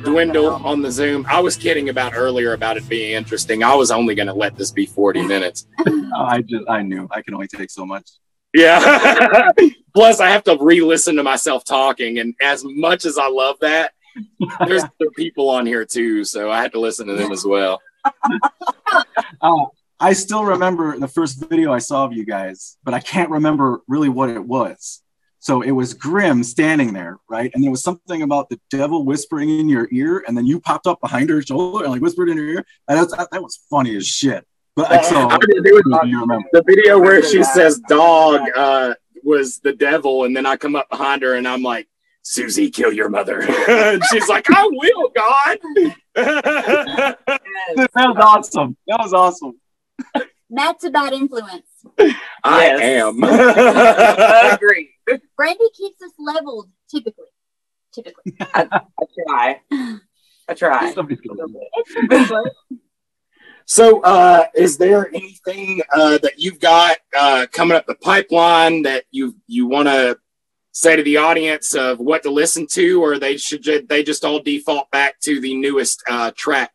dwindle 0.03 0.47
on 0.65 0.81
the 0.81 0.91
Zoom. 0.91 1.25
I 1.29 1.39
was 1.39 1.55
kidding 1.55 1.89
about 1.89 2.13
earlier 2.15 2.53
about 2.53 2.77
it 2.77 2.87
being 2.87 3.13
interesting. 3.13 3.63
I 3.63 3.75
was 3.75 3.91
only 3.91 4.15
going 4.15 4.27
to 4.27 4.33
let 4.33 4.55
this 4.55 4.71
be 4.71 4.85
40 4.85 5.23
minutes. 5.23 5.67
Oh, 6.11 6.23
I 6.23 6.41
just 6.41 6.67
I 6.67 6.81
knew 6.81 7.07
I 7.11 7.21
can 7.21 7.35
only 7.35 7.47
take 7.47 7.69
so 7.69 7.85
much. 7.85 8.09
Yeah. 8.51 9.51
Plus, 9.93 10.19
I 10.19 10.29
have 10.29 10.43
to 10.45 10.57
re-listen 10.59 11.15
to 11.17 11.23
myself 11.23 11.63
talking, 11.63 12.17
and 12.17 12.33
as 12.41 12.63
much 12.65 13.05
as 13.05 13.19
I 13.19 13.27
love 13.27 13.57
that, 13.61 13.93
there's 14.65 14.83
other 14.99 15.11
people 15.15 15.49
on 15.49 15.67
here 15.67 15.85
too, 15.85 16.23
so 16.23 16.49
I 16.49 16.63
had 16.63 16.71
to 16.71 16.79
listen 16.79 17.05
to 17.07 17.15
them 17.15 17.31
as 17.31 17.45
well. 17.45 17.79
Uh, 19.39 19.65
I 19.99 20.13
still 20.13 20.45
remember 20.45 20.97
the 20.97 21.07
first 21.07 21.47
video 21.47 21.71
I 21.71 21.79
saw 21.79 22.05
of 22.05 22.13
you 22.13 22.25
guys, 22.25 22.77
but 22.83 22.93
I 22.93 22.99
can't 22.99 23.29
remember 23.29 23.81
really 23.87 24.09
what 24.09 24.29
it 24.29 24.43
was. 24.43 25.03
So 25.41 25.61
it 25.61 25.71
was 25.71 25.93
Grim 25.93 26.43
standing 26.43 26.91
there, 26.93 27.17
right? 27.29 27.49
And 27.53 27.63
there 27.63 27.71
was 27.71 27.81
something 27.81 28.21
about 28.23 28.49
the 28.49 28.59
devil 28.69 29.05
whispering 29.05 29.49
in 29.49 29.69
your 29.69 29.87
ear, 29.91 30.23
and 30.27 30.37
then 30.37 30.45
you 30.45 30.59
popped 30.59 30.85
up 30.85 30.99
behind 31.01 31.29
her 31.29 31.41
shoulder 31.41 31.85
and 31.85 31.93
like 31.93 32.01
whispered 32.01 32.29
in 32.29 32.37
her 32.37 32.43
ear. 32.43 32.65
And 32.89 32.99
that's, 32.99 33.15
that, 33.15 33.29
that 33.31 33.41
was 33.41 33.57
funny 33.69 33.95
as 33.95 34.05
shit. 34.05 34.45
But 34.75 34.91
like, 34.91 35.03
so 35.05 35.29
I 35.29 35.37
did 35.37 35.63
do 35.63 35.77
it. 35.77 36.07
you 36.07 36.19
remember? 36.21 36.47
The 36.53 36.63
video 36.65 36.99
where 36.99 37.23
she 37.23 37.43
says 37.43 37.79
"dog" 37.87 38.41
uh, 38.55 38.93
was 39.23 39.59
the 39.59 39.73
devil, 39.73 40.23
and 40.25 40.35
then 40.35 40.45
I 40.45 40.55
come 40.57 40.75
up 40.75 40.89
behind 40.89 41.21
her 41.23 41.35
and 41.35 41.47
I'm 41.47 41.63
like, 41.63 41.87
"Susie, 42.21 42.69
kill 42.69 42.93
your 42.93 43.09
mother." 43.09 43.41
and 43.69 44.01
she's 44.11 44.27
like, 44.29 44.45
"I 44.49 44.69
will, 44.71 45.09
God." 45.15 45.57
That 46.15 47.17
was 47.95 48.17
awesome. 48.19 48.77
That 48.87 48.99
was 48.99 49.13
awesome. 49.13 49.59
Matt's 50.49 50.83
a 50.83 50.89
bad 50.89 51.13
influence. 51.13 51.63
I 51.97 52.09
Yes. 52.43 52.81
am. 52.81 53.23
Agree. 54.53 54.89
Brandy 55.37 55.69
keeps 55.75 56.01
us 56.01 56.11
leveled, 56.17 56.69
typically. 56.89 57.25
Typically. 57.93 58.33
I, 58.39 58.67
I 58.99 59.05
try. 59.27 59.61
I 60.47 60.53
try. 60.53 60.93
Somebody's 60.93 61.21
gonna- 61.21 61.43
It's 61.77 61.95
a 61.95 62.01
good 62.07 62.27
book. 62.29 62.53
So, 63.65 64.01
uh, 64.01 64.45
is 64.55 64.77
there 64.77 65.09
anything 65.13 65.81
uh, 65.93 66.17
that 66.19 66.39
you've 66.39 66.59
got 66.59 66.97
uh, 67.15 67.45
coming 67.51 67.77
up 67.77 67.85
the 67.85 67.95
pipeline 67.95 68.81
that 68.83 69.03
you 69.11 69.35
you 69.47 69.67
want 69.67 69.87
to 69.87 70.17
say 70.71 70.95
to 70.95 71.03
the 71.03 71.17
audience 71.17 71.75
of 71.75 71.99
what 71.99 72.23
to 72.23 72.31
listen 72.31 72.65
to, 72.71 73.03
or 73.03 73.19
they 73.19 73.37
should 73.37 73.61
ju- 73.61 73.85
they 73.87 74.01
just 74.03 74.25
all 74.25 74.39
default 74.39 74.89
back 74.91 75.19
to 75.21 75.39
the 75.39 75.53
newest 75.55 76.01
uh, 76.09 76.31
track? 76.35 76.71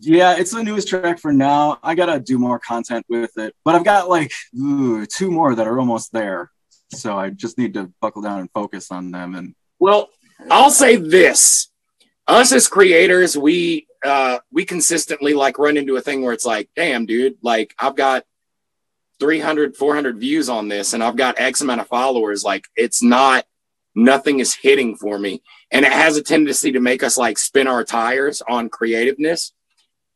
Yeah, 0.00 0.36
it's 0.36 0.50
the 0.50 0.64
newest 0.64 0.88
track 0.88 1.20
for 1.20 1.32
now. 1.32 1.78
I 1.82 1.94
gotta 1.94 2.18
do 2.18 2.38
more 2.38 2.58
content 2.58 3.06
with 3.08 3.36
it, 3.38 3.54
but 3.64 3.76
I've 3.76 3.84
got 3.84 4.08
like 4.08 4.32
ooh, 4.58 5.06
two 5.06 5.30
more 5.30 5.54
that 5.54 5.66
are 5.68 5.78
almost 5.78 6.12
there. 6.12 6.50
So 6.92 7.18
I 7.18 7.30
just 7.30 7.58
need 7.58 7.74
to 7.74 7.92
buckle 8.00 8.22
down 8.22 8.40
and 8.40 8.50
focus 8.52 8.90
on 8.90 9.10
them. 9.10 9.34
And 9.34 9.54
Well, 9.78 10.10
I'll 10.50 10.70
say 10.70 10.96
this: 10.96 11.68
us 12.26 12.52
as 12.52 12.68
creators, 12.68 13.36
we 13.36 13.86
uh, 14.04 14.38
we 14.50 14.64
consistently 14.64 15.34
like 15.34 15.58
run 15.58 15.76
into 15.76 15.96
a 15.96 16.00
thing 16.00 16.22
where 16.22 16.32
it's 16.32 16.46
like, 16.46 16.68
damn, 16.76 17.06
dude, 17.06 17.36
like 17.42 17.74
I've 17.78 17.96
got 17.96 18.24
300, 19.20 19.76
400 19.76 20.18
views 20.18 20.48
on 20.48 20.68
this, 20.68 20.92
and 20.92 21.02
I've 21.02 21.16
got 21.16 21.40
X 21.40 21.60
amount 21.60 21.80
of 21.80 21.88
followers. 21.88 22.42
Like, 22.44 22.66
it's 22.76 23.02
not 23.02 23.44
nothing 23.94 24.40
is 24.40 24.54
hitting 24.54 24.96
for 24.96 25.18
me. 25.18 25.42
And 25.70 25.84
it 25.84 25.92
has 25.92 26.16
a 26.16 26.22
tendency 26.22 26.72
to 26.72 26.80
make 26.80 27.02
us 27.02 27.16
like 27.16 27.38
spin 27.38 27.66
our 27.66 27.84
tires 27.84 28.42
on 28.48 28.68
creativeness. 28.68 29.52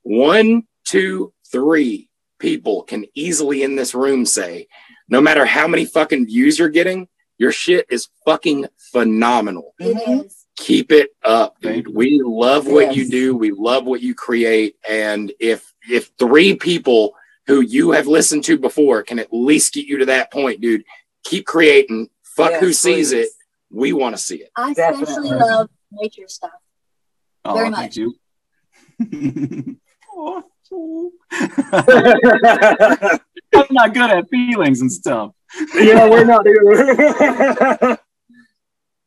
One, 0.02 0.64
two, 0.84 1.32
three 1.50 2.08
people 2.38 2.82
can 2.82 3.06
easily 3.14 3.62
in 3.62 3.76
this 3.76 3.94
room 3.94 4.26
say, 4.26 4.68
no 5.08 5.20
matter 5.20 5.46
how 5.46 5.68
many 5.68 5.84
fucking 5.84 6.26
views 6.26 6.58
you're 6.58 6.68
getting, 6.68 7.08
your 7.38 7.52
shit 7.52 7.86
is 7.90 8.08
fucking 8.24 8.66
phenomenal. 8.78 9.74
It 9.78 9.96
is. 10.08 10.46
Keep 10.56 10.90
it 10.90 11.10
up, 11.22 11.60
dude. 11.60 11.94
We 11.94 12.22
love 12.24 12.66
what 12.66 12.96
you 12.96 13.08
do. 13.08 13.36
We 13.36 13.50
love 13.50 13.84
what 13.84 14.00
you 14.00 14.14
create. 14.14 14.76
And 14.88 15.30
if 15.38 15.74
if 15.88 16.10
three 16.18 16.56
people 16.56 17.14
who 17.46 17.60
you 17.60 17.92
have 17.92 18.06
listened 18.06 18.44
to 18.44 18.58
before 18.58 19.02
can 19.02 19.18
at 19.18 19.32
least 19.32 19.74
get 19.74 19.84
you 19.84 19.98
to 19.98 20.06
that 20.06 20.32
point, 20.32 20.62
dude, 20.62 20.84
keep 21.24 21.46
creating. 21.46 22.08
Fuck 22.22 22.54
who 22.54 22.72
sees 22.72 23.10
please. 23.10 23.12
it. 23.12 23.28
We 23.70 23.92
want 23.92 24.16
to 24.16 24.22
see 24.22 24.36
it. 24.36 24.50
I 24.56 24.70
especially 24.70 25.28
love 25.28 25.68
nature 25.90 26.26
stuff. 26.26 26.50
Oh, 27.44 27.54
Very 27.54 27.70
thank 27.70 27.96
much. 27.96 27.96
you. 27.96 28.14
I'm 33.56 33.66
not 33.70 33.94
good 33.94 34.10
at 34.10 34.28
feelings 34.28 34.80
and 34.80 34.92
stuff. 34.92 35.32
yeah, 35.74 36.08
we're 36.08 36.24
not 36.24 36.46
either. 36.46 37.98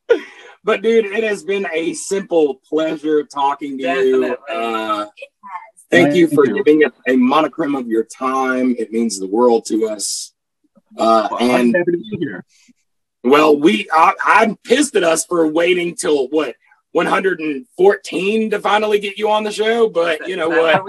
but 0.64 0.82
dude, 0.82 1.06
it 1.06 1.24
has 1.24 1.44
been 1.44 1.68
a 1.72 1.94
simple 1.94 2.56
pleasure 2.68 3.24
talking 3.24 3.78
to 3.78 3.84
you. 3.84 4.22
Definitely. 4.22 4.46
Uh, 4.50 5.06
thank 5.92 6.16
you 6.16 6.28
for 6.28 6.46
you. 6.48 6.56
giving 6.64 6.86
us 6.86 6.92
a 7.08 7.16
monochrome 7.16 7.76
of 7.76 7.88
your 7.88 8.04
time. 8.04 8.76
It 8.78 8.92
means 8.92 9.20
the 9.20 9.28
world 9.28 9.66
to 9.68 9.88
us. 9.90 10.34
Uh, 10.98 11.28
Well, 11.32 11.40
and 11.42 11.76
happy 11.76 11.92
to 11.92 11.98
be 11.98 12.18
here. 12.20 12.46
well, 13.24 13.56
we 13.58 13.88
I, 13.94 14.14
I'm 14.24 14.58
pissed 14.58 14.96
at 14.96 15.04
us 15.04 15.26
for 15.26 15.48
waiting 15.48 15.96
till 15.96 16.28
what 16.30 16.56
114 16.94 18.50
to 18.50 18.60
finally 18.60 18.98
get 19.00 19.18
you 19.18 19.30
on 19.30 19.44
the 19.44 19.52
show. 19.52 19.88
But 19.90 20.28
you 20.28 20.36
know 20.36 20.50
what? 20.50 20.84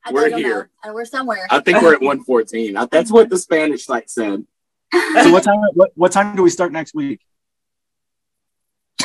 How 0.00 0.12
we 0.12 0.18
are? 0.18 0.20
I 0.20 0.24
We're 0.24 0.30
don't 0.30 0.42
know. 0.42 0.48
here. 0.48 0.70
Uh, 0.82 0.92
we're 0.92 1.04
somewhere. 1.04 1.46
I 1.50 1.60
think 1.60 1.82
we're 1.82 1.94
at 1.94 2.00
114. 2.00 2.74
That's 2.90 3.10
what 3.10 3.28
the 3.28 3.38
Spanish 3.38 3.86
site 3.86 4.10
said. 4.10 4.44
So 4.92 5.32
what 5.32 5.44
time? 5.44 5.60
What, 5.74 5.92
what 5.94 6.12
time 6.12 6.34
do 6.36 6.42
we 6.42 6.50
start 6.50 6.72
next 6.72 6.94
week? 6.94 7.20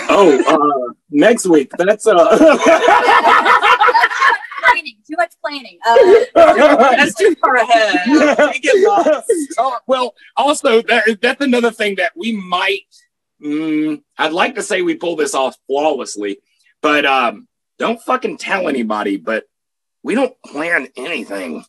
Oh, 0.10 0.90
uh, 0.90 0.94
next 1.10 1.46
week. 1.46 1.72
That's 1.78 2.08
uh. 2.08 2.38
planning. 4.76 4.96
Too 5.08 5.16
much 5.18 5.34
planning. 5.42 5.80
Uh, 5.86 6.96
That's 6.96 7.16
too 7.16 7.36
far 7.42 7.56
ahead. 7.56 7.96
We 8.08 8.60
get 8.60 8.76
lost. 8.88 9.32
Oh, 9.58 9.78
well, 9.88 10.16
also 10.36 10.82
that, 10.84 11.18
that's 11.22 11.44
another 11.44 11.72
thing 11.72 11.96
that 11.96 12.14
we 12.16 12.34
might. 12.34 12.88
Mm, 13.44 14.02
I'd 14.18 14.34
like 14.34 14.56
to 14.56 14.64
say 14.64 14.82
we 14.82 14.96
pull 14.96 15.16
this 15.16 15.36
off 15.36 15.56
flawlessly, 15.68 16.40
but 16.82 17.06
um, 17.06 17.48
don't 17.78 18.02
fucking 18.02 18.38
tell 18.38 18.68
anybody. 18.68 19.18
But 19.18 19.46
we 20.06 20.14
don't 20.14 20.40
plan 20.46 20.88
anything. 20.96 21.66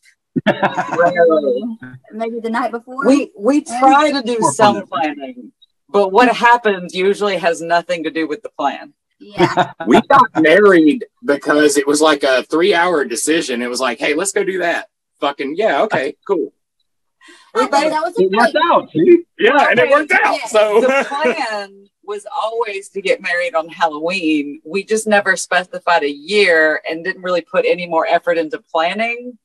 maybe 2.13 2.39
the 2.39 2.49
night 2.51 2.71
before. 2.71 3.05
We 3.07 3.31
we 3.35 3.61
try 3.61 4.11
to 4.11 4.21
do 4.21 4.37
some 4.53 4.85
planning, 4.85 5.51
but 5.89 6.11
what 6.11 6.29
happens 6.29 6.93
usually 6.93 7.37
has 7.37 7.61
nothing 7.61 8.03
to 8.03 8.11
do 8.11 8.27
with 8.27 8.43
the 8.43 8.49
plan. 8.49 8.93
Yeah. 9.19 9.73
We 9.87 9.99
got 10.01 10.29
married 10.39 11.05
because 11.25 11.77
it 11.77 11.87
was 11.87 11.99
like 12.01 12.21
a 12.21 12.43
three-hour 12.43 13.05
decision. 13.05 13.63
It 13.63 13.69
was 13.69 13.79
like, 13.79 13.97
hey, 13.97 14.13
let's 14.13 14.31
go 14.31 14.43
do 14.43 14.59
that. 14.59 14.89
Fucking 15.19 15.55
yeah, 15.57 15.81
okay, 15.83 16.15
cool. 16.27 16.53
I 17.55 17.65
thought 17.65 17.89
that 17.89 18.03
was 18.03 18.13
It 18.17 18.31
worked 18.31 18.57
out. 18.71 18.91
See? 18.91 19.23
Yeah, 19.39 19.69
and 19.71 19.79
it 19.79 19.89
worked 19.89 20.11
out. 20.11 20.37
Yeah. 20.37 20.45
So 20.45 20.81
The 20.81 21.05
plan 21.09 21.89
was 22.07 22.25
always 22.41 22.89
to 22.89 23.01
get 23.01 23.21
married 23.21 23.53
on 23.53 23.67
Halloween. 23.67 24.61
We 24.65 24.83
just 24.83 25.05
never 25.05 25.35
specified 25.35 26.03
a 26.03 26.11
year 26.11 26.81
and 26.89 27.03
didn't 27.03 27.21
really 27.21 27.41
put 27.41 27.65
any 27.65 27.85
more 27.85 28.07
effort 28.07 28.37
into 28.37 28.59
planning. 28.59 29.37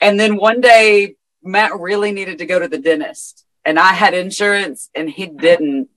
And 0.00 0.18
then 0.18 0.36
one 0.36 0.60
day, 0.60 1.14
Matt 1.42 1.78
really 1.78 2.10
needed 2.10 2.38
to 2.38 2.46
go 2.46 2.58
to 2.58 2.68
the 2.68 2.78
dentist, 2.78 3.44
and 3.64 3.78
I 3.78 3.92
had 3.92 4.14
insurance 4.14 4.90
and 4.94 5.08
he 5.08 5.26
didn't. 5.26 5.88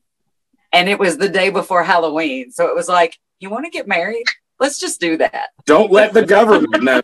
And 0.73 0.89
it 0.89 0.99
was 0.99 1.17
the 1.17 1.29
day 1.29 1.49
before 1.49 1.83
Halloween. 1.83 2.51
So 2.51 2.67
it 2.67 2.75
was 2.75 2.89
like, 2.89 3.17
you 3.39 3.49
want 3.49 3.65
to 3.65 3.71
get 3.71 3.87
married? 3.87 4.25
Let's 4.59 4.79
just 4.79 4.99
do 4.99 5.17
that. 5.17 5.49
don't 5.65 5.91
let 5.91 6.13
the 6.13 6.25
government 6.25 6.83
know. 6.83 7.01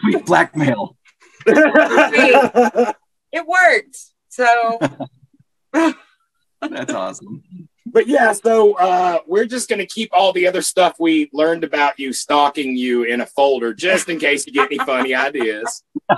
Sweet 0.00 0.24
blackmail. 0.26 0.96
It 3.32 3.46
worked. 3.46 3.98
So 4.40 4.78
That's 6.62 6.92
awesome. 6.92 7.42
But 7.86 8.06
yeah, 8.06 8.32
so 8.32 8.74
uh, 8.74 9.18
we're 9.26 9.46
just 9.46 9.68
gonna 9.68 9.86
keep 9.86 10.10
all 10.12 10.32
the 10.32 10.46
other 10.46 10.62
stuff 10.62 10.96
we 10.98 11.28
learned 11.32 11.64
about 11.64 11.98
you 11.98 12.12
stalking 12.12 12.76
you 12.76 13.04
in 13.04 13.20
a 13.20 13.26
folder, 13.26 13.74
just 13.74 14.08
in 14.08 14.18
case 14.18 14.46
you 14.46 14.52
get 14.52 14.66
any 14.66 14.78
funny 14.78 15.14
ideas. 15.14 15.82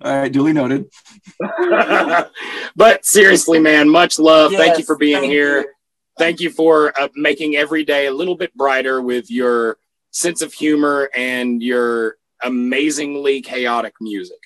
All 0.00 0.20
right, 0.20 0.32
duly 0.32 0.52
noted. 0.52 0.86
but 2.76 3.04
seriously, 3.04 3.58
man, 3.58 3.88
much 3.88 4.18
love. 4.18 4.52
thank 4.52 4.78
you 4.78 4.84
for 4.84 4.96
being 4.96 5.20
thank 5.20 5.32
here. 5.32 5.60
you. 5.60 5.68
Thank 6.18 6.40
you 6.40 6.50
for 6.50 6.98
uh, 6.98 7.08
making 7.14 7.56
every 7.56 7.84
day 7.84 8.06
a 8.06 8.12
little 8.12 8.36
bit 8.36 8.54
brighter 8.54 9.02
with 9.02 9.30
your 9.30 9.78
sense 10.12 10.40
of 10.40 10.52
humor 10.52 11.10
and 11.14 11.62
your 11.62 12.16
amazingly 12.42 13.42
chaotic 13.42 13.94
music. 14.00 14.45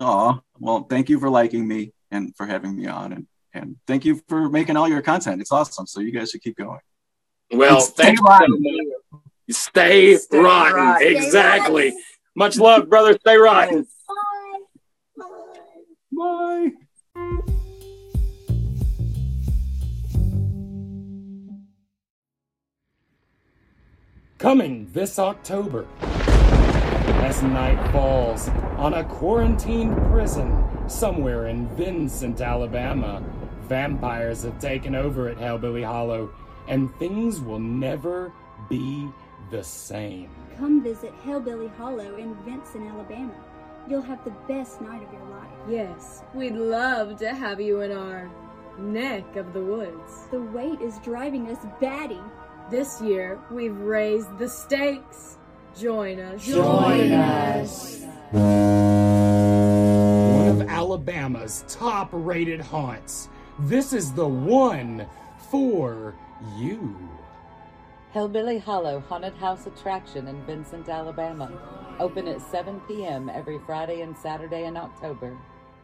Oh, 0.00 0.40
well, 0.58 0.84
thank 0.84 1.08
you 1.08 1.18
for 1.18 1.28
liking 1.28 1.66
me 1.66 1.92
and 2.10 2.34
for 2.36 2.46
having 2.46 2.76
me 2.76 2.86
on, 2.86 3.12
and 3.12 3.26
and 3.54 3.76
thank 3.86 4.04
you 4.04 4.20
for 4.28 4.48
making 4.48 4.76
all 4.76 4.88
your 4.88 5.02
content. 5.02 5.40
It's 5.40 5.52
awesome. 5.52 5.86
So 5.86 6.00
you 6.00 6.12
guys 6.12 6.30
should 6.30 6.42
keep 6.42 6.56
going. 6.56 6.80
Well, 7.52 7.80
stay 7.80 8.04
thank 8.04 8.22
rotten. 8.22 8.62
you. 8.62 9.00
Stay, 9.50 10.16
Stay 10.16 10.38
rotten. 10.38 10.74
rotten. 10.76 11.06
Exactly. 11.06 11.94
Much 12.36 12.58
love, 12.58 12.88
brother. 12.88 13.18
Stay 13.18 13.36
rotten. 13.36 13.86
Bye. 16.12 16.70
Bye. 17.14 17.40
Coming 24.38 24.88
this 24.92 25.18
October. 25.18 25.86
As 27.20 27.42
night 27.42 27.92
falls 27.92 28.48
on 28.78 28.94
a 28.94 29.04
quarantined 29.04 29.96
prison 30.10 30.64
somewhere 30.88 31.48
in 31.48 31.68
Vincent, 31.76 32.40
Alabama, 32.40 33.22
vampires 33.62 34.44
have 34.44 34.58
taken 34.58 34.94
over 34.94 35.28
at 35.28 35.36
Hellbilly 35.36 35.84
Hollow, 35.84 36.30
and 36.68 36.94
things 36.96 37.40
will 37.40 37.58
never 37.58 38.32
be 38.68 39.08
the 39.50 39.62
same. 39.62 40.30
Come 40.56 40.82
visit 40.82 41.12
Hellbilly 41.24 41.74
Hollow 41.76 42.16
in 42.16 42.34
Vincent, 42.44 42.88
Alabama. 42.88 43.34
You'll 43.88 44.02
have 44.02 44.24
the 44.24 44.34
best 44.46 44.80
night 44.80 45.02
of 45.02 45.12
your 45.12 45.24
life. 45.28 45.50
Yes, 45.68 46.22
we'd 46.34 46.54
love 46.54 47.18
to 47.18 47.34
have 47.34 47.60
you 47.60 47.80
in 47.80 47.92
our 47.92 48.30
neck 48.78 49.36
of 49.36 49.52
the 49.52 49.62
woods. 49.62 50.28
The 50.30 50.40
wait 50.40 50.80
is 50.80 50.98
driving 51.00 51.50
us 51.50 51.58
batty. 51.80 52.20
This 52.70 53.00
year, 53.00 53.38
we've 53.50 53.78
raised 53.78 54.38
the 54.38 54.48
stakes. 54.48 55.38
Join 55.78 56.18
us. 56.18 56.44
Join 56.44 57.12
us. 57.12 58.00
One 58.32 58.42
of 60.48 60.62
Alabama's 60.62 61.64
top 61.68 62.08
rated 62.10 62.60
haunts. 62.60 63.28
This 63.60 63.92
is 63.92 64.12
the 64.12 64.26
one 64.26 65.06
for 65.50 66.16
you. 66.56 66.96
Hellbilly 68.12 68.60
Hollow 68.60 68.98
Haunted 69.08 69.34
House 69.34 69.66
Attraction 69.68 70.26
in 70.26 70.42
Vincent, 70.46 70.88
Alabama. 70.88 71.52
Open 72.00 72.26
at 72.26 72.40
7 72.40 72.80
p.m. 72.88 73.28
every 73.28 73.60
Friday 73.60 74.00
and 74.00 74.16
Saturday 74.18 74.64
in 74.64 74.76
October. 74.76 75.38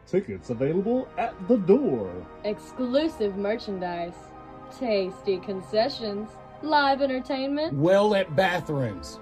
Tickets 0.08 0.50
available 0.50 1.06
at 1.18 1.36
the 1.46 1.56
door. 1.56 2.12
Exclusive 2.42 3.36
merchandise, 3.36 4.14
tasty 4.76 5.38
concessions, 5.38 6.30
live 6.62 7.00
entertainment. 7.00 7.74
Well 7.74 8.08
lit 8.08 8.34
bathrooms. 8.34 9.20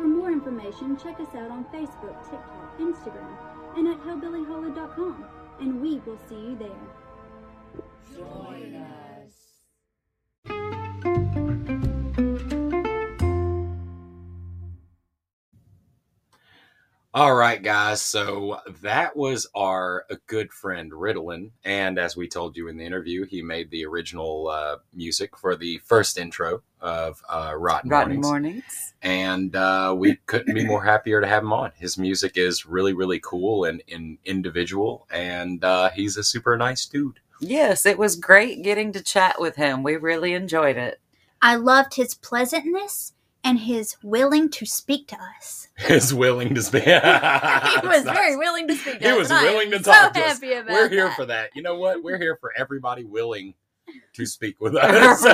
For 0.00 0.06
more 0.06 0.32
information, 0.32 0.96
check 0.96 1.20
us 1.20 1.28
out 1.34 1.50
on 1.50 1.66
Facebook, 1.66 2.16
TikTok, 2.22 2.78
Instagram, 2.78 3.36
and 3.76 3.86
at 3.86 4.00
hellbillyhollow.com. 4.00 5.26
And 5.60 5.82
we 5.82 5.98
will 6.06 6.16
see 6.26 6.36
you 6.36 6.56
there. 6.56 6.70
Join 8.16 8.76
us. 8.76 9.09
All 17.12 17.34
right, 17.34 17.60
guys. 17.60 18.00
So 18.00 18.60
that 18.82 19.16
was 19.16 19.48
our 19.52 20.06
good 20.28 20.52
friend 20.52 20.92
Ritalin, 20.92 21.50
and 21.64 21.98
as 21.98 22.16
we 22.16 22.28
told 22.28 22.56
you 22.56 22.68
in 22.68 22.76
the 22.76 22.84
interview, 22.84 23.26
he 23.26 23.42
made 23.42 23.68
the 23.70 23.84
original 23.84 24.46
uh, 24.46 24.76
music 24.94 25.36
for 25.36 25.56
the 25.56 25.78
first 25.78 26.16
intro 26.16 26.62
of 26.80 27.20
uh, 27.28 27.52
Rotten, 27.56 27.90
Rotten 27.90 28.20
Mornings. 28.20 28.26
Mornings. 28.26 28.94
and 29.02 29.56
uh, 29.56 29.92
we 29.98 30.18
couldn't 30.26 30.54
be 30.54 30.64
more 30.64 30.84
happier 30.84 31.20
to 31.20 31.26
have 31.26 31.42
him 31.42 31.52
on. 31.52 31.72
His 31.76 31.98
music 31.98 32.36
is 32.36 32.64
really, 32.64 32.92
really 32.92 33.18
cool 33.18 33.64
and, 33.64 33.82
and 33.90 34.18
individual, 34.24 35.08
and 35.10 35.64
uh, 35.64 35.90
he's 35.90 36.16
a 36.16 36.22
super 36.22 36.56
nice 36.56 36.86
dude. 36.86 37.18
Yes, 37.40 37.86
it 37.86 37.98
was 37.98 38.14
great 38.14 38.62
getting 38.62 38.92
to 38.92 39.02
chat 39.02 39.40
with 39.40 39.56
him. 39.56 39.82
We 39.82 39.96
really 39.96 40.32
enjoyed 40.32 40.76
it. 40.76 41.00
I 41.42 41.56
loved 41.56 41.94
his 41.94 42.14
pleasantness 42.14 43.14
and 43.44 43.60
his 43.60 43.96
willing 44.02 44.48
to 44.50 44.66
speak 44.66 45.08
to 45.08 45.16
us. 45.38 45.68
Is 45.88 46.14
willing 46.14 46.54
to 46.54 46.62
speak. 46.62 46.84
he 46.84 46.90
he 47.80 47.86
was 47.86 48.04
very 48.04 48.36
willing 48.36 48.68
to 48.68 48.76
speak 48.76 49.00
to 49.00 49.04
He 49.06 49.10
us. 49.10 49.18
was 49.18 49.30
willing 49.30 49.70
to 49.72 49.78
talk 49.80 50.14
so 50.14 50.20
to 50.20 50.26
us. 50.26 50.34
happy 50.34 50.52
about 50.52 50.72
We're 50.72 50.88
here 50.88 51.06
that. 51.06 51.16
for 51.16 51.26
that. 51.26 51.50
You 51.54 51.62
know 51.62 51.76
what? 51.78 52.02
We're 52.02 52.18
here 52.18 52.36
for 52.40 52.52
everybody 52.56 53.04
willing 53.04 53.54
to 54.14 54.26
speak 54.26 54.60
with 54.60 54.76
us. 54.76 55.24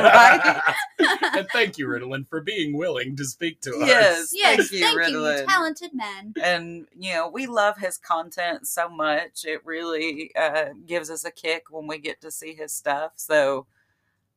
And 1.35 1.49
thank 1.53 1.79
you, 1.79 1.89
Ritalin, 1.89 2.29
for 2.29 2.41
being 2.41 2.77
willing 2.77 3.17
to 3.17 3.25
speak 3.25 3.61
to 3.63 3.71
us. 3.73 3.89
Yes, 3.89 4.31
Yes, 4.33 4.57
thank 4.57 4.73
you, 4.73 4.81
thank 4.81 4.97
you, 5.11 5.47
talented 5.47 5.95
man. 5.95 6.35
and 6.43 6.87
you 6.99 7.13
know 7.15 7.29
we 7.29 7.47
love 7.47 7.79
his 7.79 7.99
content 7.99 8.67
so 8.67 8.89
much 8.89 9.45
it 9.45 9.61
really 9.65 10.33
uh, 10.37 10.67
gives 10.87 11.11
us 11.11 11.25
a 11.25 11.31
kick 11.31 11.65
when 11.71 11.87
we 11.87 11.99
get 11.99 12.21
to 12.23 12.31
see 12.31 12.55
his 12.55 12.73
stuff 12.73 13.13
so 13.17 13.67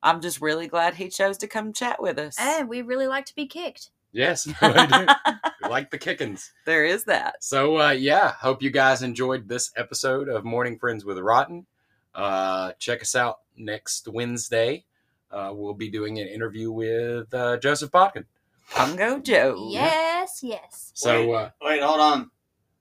i'm 0.04 0.22
just 0.22 0.42
really 0.42 0.68
glad 0.68 0.96
he 0.96 1.10
chose 1.10 1.38
to 1.38 1.48
come 1.48 1.74
chat 1.74 2.02
with 2.02 2.18
us 2.20 2.36
And 2.40 2.68
we 2.70 2.82
really 2.82 3.08
like 3.08 3.26
to 3.26 3.36
be 3.36 3.46
kicked. 3.48 3.92
Yes, 4.12 4.48
I 4.62 4.86
do. 4.88 5.40
We 5.64 5.70
like 5.70 5.92
the 5.92 6.00
kickins. 6.00 6.50
there 6.66 6.84
is 6.84 7.04
that 7.06 7.44
So 7.44 7.80
uh, 7.80 7.92
yeah, 7.92 8.32
hope 8.40 8.64
you 8.64 8.72
guys 8.72 9.04
enjoyed 9.04 9.48
this 9.48 9.72
episode 9.78 10.28
of 10.30 10.44
Morning 10.44 10.80
Friends 10.80 11.06
with 11.06 11.18
Rotten. 11.20 11.68
Uh, 12.16 12.72
check 12.80 13.02
us 13.02 13.14
out 13.16 13.40
next 13.56 14.08
Wednesday. 14.08 14.86
Uh, 15.32 15.52
we'll 15.54 15.76
be 15.76 15.90
doing 15.90 16.18
an 16.18 16.28
interview 16.28 16.72
with 16.72 17.32
uh, 17.34 17.58
Joseph 17.58 17.92
Bodkin. 17.92 18.26
Congo 18.72 19.20
Joe. 19.20 19.70
Yes, 19.70 20.40
yes. 20.42 20.92
So 20.96 21.34
uh, 21.34 21.50
Wait, 21.62 21.82
hold 21.84 22.00
on. 22.02 22.32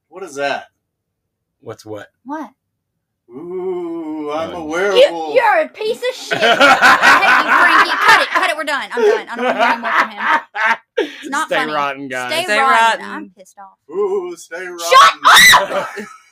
What 0.09 0.23
is 0.23 0.37
that? 0.37 0.69
what's 1.61 1.85
what? 1.85 2.09
What? 2.25 2.53
Ooh, 3.31 3.98
I'm 4.31 4.53
a 4.55 4.59
You, 4.59 4.65
werewolf. 4.65 5.35
you're 5.35 5.59
a 5.63 5.69
piece 5.69 5.99
of 5.99 6.15
shit. 6.15 6.39
I 6.43 7.19
hate 7.23 7.45
you, 7.45 7.57
Frankie. 7.61 7.99
Cut 8.07 8.21
it. 8.23 8.29
Cut 8.29 8.51
it. 8.51 8.57
We're 8.57 8.65
done. 8.65 8.89
I'm 8.93 9.03
done. 9.03 9.29
I 9.29 9.37
don't 9.37 9.45
want 9.45 9.57
to 9.59 9.63
hear 9.63 9.73
any 9.73 9.83
more 9.83 9.93
from 9.93 10.11
him. 10.11 10.21
It's 11.23 11.31
not 11.31 11.47
Stay 11.49 11.57
funny. 11.57 11.73
rotten, 11.73 12.09
guys. 12.09 12.33
Stay, 12.33 12.45
Stay 12.45 12.59
rotten. 12.61 13.01
rotten. 13.01 13.05
I'm 13.07 13.31
pissed 13.37 13.59
off. 13.59 13.79
Ooh, 13.95 14.37
stay 14.37 14.67
rotten. 14.67 14.79
Shut 14.89 15.73
up! 15.73 15.89